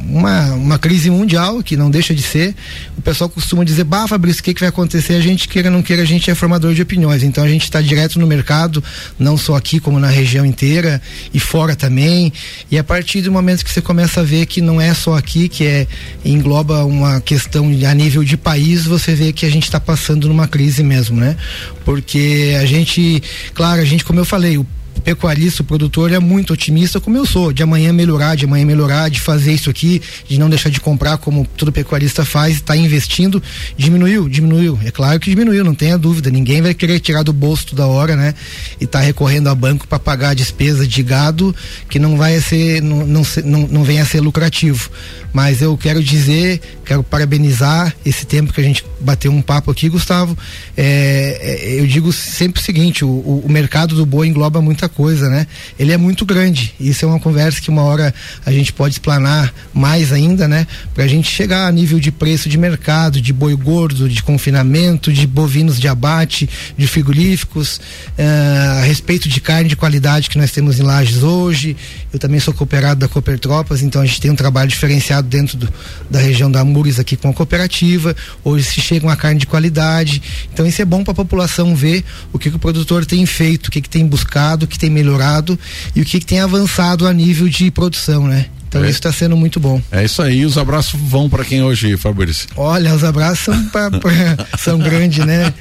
uma, 0.07 0.53
uma 0.53 0.79
crise 0.79 1.09
mundial, 1.09 1.61
que 1.61 1.75
não 1.75 1.91
deixa 1.91 2.15
de 2.15 2.21
ser. 2.21 2.55
O 2.97 3.01
pessoal 3.01 3.29
costuma 3.29 3.65
dizer, 3.65 3.83
bah, 3.83 4.07
Fabrício, 4.07 4.39
o 4.39 4.43
que, 4.45 4.53
que 4.53 4.61
vai 4.61 4.69
acontecer? 4.69 5.15
A 5.15 5.19
gente 5.19 5.49
queira 5.49 5.69
não 5.69 5.81
queira, 5.81 6.03
a 6.03 6.05
gente 6.05 6.31
é 6.31 6.35
formador 6.35 6.73
de 6.73 6.81
opiniões. 6.81 7.21
Então 7.21 7.43
a 7.43 7.49
gente 7.49 7.63
está 7.63 7.81
direto 7.81 8.17
no 8.17 8.25
mercado, 8.25 8.81
não 9.19 9.35
só 9.35 9.57
aqui, 9.57 9.77
como 9.77 9.99
na 9.99 10.07
região 10.07 10.45
inteira 10.45 11.01
e 11.33 11.39
fora 11.39 11.75
também. 11.75 12.31
E 12.71 12.77
a 12.77 12.83
partir 12.83 13.19
do 13.23 13.29
momento 13.29 13.65
que 13.65 13.71
você 13.71 13.81
começa 13.81 14.21
a 14.21 14.23
ver 14.23 14.45
que 14.45 14.61
não 14.61 14.79
é 14.79 14.93
só 14.93 15.17
aqui, 15.17 15.49
que 15.49 15.65
é 15.65 15.85
engloba 16.23 16.85
uma 16.85 17.19
questão 17.19 17.65
a 17.65 17.93
nível 17.93 18.23
de 18.23 18.37
país, 18.37 18.85
você 18.85 19.13
vê 19.13 19.33
que 19.33 19.45
a 19.45 19.51
gente 19.51 19.65
está 19.65 19.81
passando 19.81 20.29
numa 20.29 20.47
crise 20.47 20.81
mesmo, 20.81 21.19
né? 21.19 21.35
Porque 21.83 22.55
a 22.57 22.65
gente, 22.65 23.21
claro, 23.53 23.81
a 23.81 23.85
gente, 23.85 24.05
como 24.05 24.21
eu 24.21 24.25
falei, 24.25 24.57
o 24.57 24.65
pecuarista, 25.01 25.61
o 25.61 25.65
produtor 25.65 26.11
é 26.11 26.19
muito 26.19 26.53
otimista, 26.53 26.99
como 26.99 27.17
eu 27.17 27.25
sou, 27.25 27.51
de 27.51 27.63
amanhã 27.63 27.91
melhorar, 27.91 28.35
de 28.35 28.45
amanhã 28.45 28.65
melhorar, 28.65 29.09
de 29.09 29.19
fazer 29.19 29.53
isso 29.53 29.69
aqui, 29.69 30.01
de 30.27 30.39
não 30.39 30.49
deixar 30.49 30.69
de 30.69 30.79
comprar 30.79 31.17
como 31.17 31.47
todo 31.57 31.71
pecuarista 31.71 32.23
faz, 32.25 32.55
está 32.55 32.75
investindo, 32.75 33.41
diminuiu, 33.77 34.29
diminuiu. 34.29 34.79
É 34.83 34.91
claro 34.91 35.19
que 35.19 35.29
diminuiu, 35.29 35.63
não 35.63 35.75
tenha 35.75 35.97
dúvida. 35.97 36.29
Ninguém 36.29 36.61
vai 36.61 36.73
querer 36.73 36.99
tirar 36.99 37.23
do 37.23 37.33
bolso 37.33 37.67
toda 37.67 37.87
hora, 37.87 38.15
né? 38.15 38.33
E 38.79 38.85
tá 38.85 38.99
recorrendo 38.99 39.49
a 39.49 39.55
banco 39.55 39.87
para 39.87 39.99
pagar 39.99 40.29
a 40.29 40.33
despesa 40.33 40.87
de 40.87 41.03
gado 41.03 41.55
que 41.89 41.99
não 41.99 42.17
vai 42.17 42.39
ser, 42.39 42.81
não, 42.81 43.05
não, 43.05 43.21
não, 43.43 43.67
não 43.67 43.83
venha 43.83 44.03
a 44.03 44.05
ser 44.05 44.19
lucrativo. 44.21 44.89
Mas 45.33 45.61
eu 45.61 45.75
quero 45.75 46.03
dizer, 46.03 46.61
quero 46.83 47.03
parabenizar 47.03 47.93
esse 48.05 48.25
tempo 48.25 48.53
que 48.53 48.61
a 48.61 48.63
gente 48.63 48.85
bateu 48.99 49.31
um 49.31 49.41
papo 49.41 49.71
aqui, 49.71 49.89
Gustavo. 49.89 50.37
É, 50.75 51.39
é, 51.41 51.79
eu 51.79 51.87
digo 51.87 52.11
sempre 52.11 52.61
o 52.61 52.63
seguinte: 52.63 53.03
o, 53.05 53.09
o 53.09 53.47
mercado 53.49 53.95
do 53.95 54.05
boi 54.05 54.27
engloba 54.27 54.61
muita 54.61 54.87
coisa, 54.89 55.29
né? 55.29 55.47
Ele 55.77 55.91
é 55.91 55.97
muito 55.97 56.25
grande. 56.25 56.73
Isso 56.79 57.05
é 57.05 57.07
uma 57.07 57.19
conversa 57.19 57.61
que 57.61 57.69
uma 57.69 57.83
hora 57.83 58.13
a 58.45 58.51
gente 58.51 58.73
pode 58.73 58.95
explanar 58.95 59.53
mais 59.73 60.11
ainda, 60.11 60.47
né? 60.47 60.67
Para 60.93 61.03
a 61.03 61.07
gente 61.07 61.29
chegar 61.29 61.67
a 61.67 61.71
nível 61.71 61.99
de 61.99 62.11
preço 62.11 62.49
de 62.49 62.57
mercado, 62.57 63.21
de 63.21 63.33
boi 63.33 63.55
gordo, 63.55 64.09
de 64.09 64.21
confinamento, 64.21 65.11
de 65.11 65.25
bovinos 65.25 65.79
de 65.79 65.87
abate, 65.87 66.49
de 66.77 66.87
frigoríficos, 66.87 67.77
uh, 68.17 68.79
a 68.79 68.83
respeito 68.83 69.27
de 69.29 69.39
carne 69.41 69.69
de 69.69 69.75
qualidade 69.75 70.29
que 70.29 70.37
nós 70.37 70.51
temos 70.51 70.79
em 70.79 70.83
Lages 70.83 71.23
hoje. 71.23 71.75
Eu 72.11 72.19
também 72.19 72.39
sou 72.39 72.53
cooperado 72.53 72.99
da 72.99 73.07
Cooper 73.07 73.39
Tropas, 73.39 73.81
então 73.81 74.01
a 74.01 74.05
gente 74.05 74.21
tem 74.21 74.31
um 74.31 74.35
trabalho 74.35 74.69
diferenciado 74.69 75.27
dentro 75.27 75.57
do, 75.57 75.69
da 76.09 76.19
região 76.19 76.51
da 76.51 76.63
Amures 76.73 76.99
aqui 76.99 77.15
com 77.15 77.29
a 77.29 77.33
cooperativa. 77.33 78.15
Hoje 78.43 78.65
se 78.65 78.81
chega 78.81 79.05
uma 79.05 79.15
carne 79.15 79.39
de 79.39 79.45
qualidade. 79.45 80.21
Então 80.51 80.65
isso 80.65 80.81
é 80.81 80.85
bom 80.85 81.03
para 81.03 81.11
a 81.11 81.15
população 81.15 81.75
ver 81.75 82.03
o 82.31 82.39
que, 82.39 82.49
que, 82.49 82.55
o 82.55 82.59
produtor 82.59 83.05
tem 83.05 83.23
feito, 83.27 83.67
o 83.67 83.71
que, 83.71 83.79
que 83.79 83.89
tem 83.89 84.05
buscado, 84.07 84.65
o 84.65 84.67
que 84.67 84.79
tem 84.79 84.89
melhorado 84.89 85.57
e 85.95 86.01
o 86.01 86.05
que, 86.05 86.19
que 86.19 86.25
tem 86.25 86.39
avançado 86.39 87.07
a 87.07 87.13
nível 87.13 87.47
de 87.47 87.69
produção, 87.69 88.27
né? 88.27 88.47
Então 88.73 88.83
é. 88.83 88.89
isso 88.89 88.97
está 88.97 89.13
sendo 89.13 89.37
muito 89.37 89.59
bom. 89.59 89.79
É 89.91 90.03
isso 90.03 90.19
aí. 90.19 90.43
Os 90.43 90.57
abraços 90.57 90.99
vão 90.99 91.29
para 91.29 91.45
quem 91.45 91.61
hoje, 91.61 91.95
Fabrício? 91.95 92.47
Olha, 92.55 92.95
os 92.95 93.03
abraços 93.03 93.45
são, 93.45 93.65
pra, 93.69 93.91
pra, 93.91 94.11
são 94.57 94.79
grandes, 94.79 95.23
né? 95.23 95.53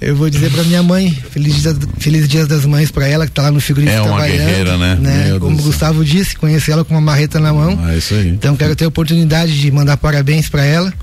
Eu 0.00 0.14
vou 0.14 0.30
dizer 0.30 0.52
para 0.52 0.62
minha 0.62 0.82
mãe, 0.82 1.10
feliz 1.30 1.60
dia, 1.60 1.76
feliz 1.98 2.28
dias 2.28 2.46
das 2.46 2.64
mães 2.64 2.92
para 2.92 3.08
ela 3.08 3.26
que 3.26 3.32
está 3.32 3.42
lá 3.42 3.50
no 3.50 3.60
frigorífico 3.60 3.98
é 3.98 4.00
uma 4.00 4.08
trabalhando. 4.10 4.46
Guerreira, 4.46 4.78
né? 4.78 4.98
né? 5.00 5.38
Como 5.40 5.58
o 5.58 5.62
Gustavo 5.62 6.04
disse, 6.04 6.36
conheci 6.36 6.70
ela 6.70 6.84
com 6.84 6.94
uma 6.94 7.00
marreta 7.00 7.40
na 7.40 7.52
mão. 7.52 7.76
Ah, 7.82 7.92
é 7.92 7.98
isso 7.98 8.14
aí. 8.14 8.28
Então 8.28 8.56
quero 8.56 8.76
ter 8.76 8.84
a 8.84 8.88
oportunidade 8.88 9.60
de 9.60 9.70
mandar 9.72 9.96
parabéns 9.96 10.48
para 10.48 10.64
ela 10.64 10.94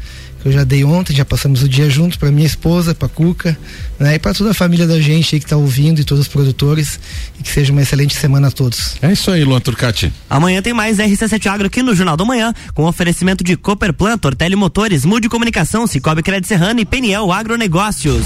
que 0.48 0.54
eu 0.54 0.54
já 0.54 0.64
dei 0.64 0.84
ontem, 0.84 1.14
já 1.14 1.26
passamos 1.26 1.62
o 1.62 1.68
dia 1.68 1.90
juntos 1.90 2.18
para 2.18 2.32
minha 2.32 2.48
esposa, 2.48 2.96
para 2.96 3.10
Cuca, 3.10 3.58
né? 4.00 4.16
E 4.16 4.20
para 4.20 4.34
toda 4.34 4.52
a 4.52 4.54
família 4.54 4.88
da 4.88 5.00
gente 5.00 5.36
aí 5.36 5.40
que 5.40 5.46
está 5.46 5.58
ouvindo 5.58 6.00
e 6.00 6.04
todos 6.04 6.24
os 6.24 6.28
produtores 6.28 7.00
e 7.40 7.44
que 7.44 7.50
seja 7.50 7.72
uma 7.72 7.82
excelente 7.82 8.16
semana 8.16 8.48
a 8.48 8.52
todos. 8.52 8.96
É 9.02 9.12
isso 9.12 9.30
aí, 9.30 9.44
Luan 9.44 9.60
Turcati. 9.60 10.12
Amanhã 10.30 10.62
tem 10.62 10.74
mais 10.74 10.98
RC7 10.98 11.48
Agro 11.48 11.68
aqui 11.68 11.84
no 11.84 11.94
Jornal 11.94 12.16
da 12.16 12.24
Manhã, 12.24 12.54
com 12.74 12.86
oferecimento 12.86 13.44
de 13.44 13.58
Cooperplan, 13.58 14.18
Tortelli 14.18 14.56
Motores, 14.56 15.04
Mude 15.04 15.28
Comunicação, 15.28 15.86
Cicobi 15.86 16.24
Crédito 16.24 16.48
Serrano 16.48 16.80
e 16.80 16.86
Peniel 16.86 17.32
Agronegócios. 17.32 18.26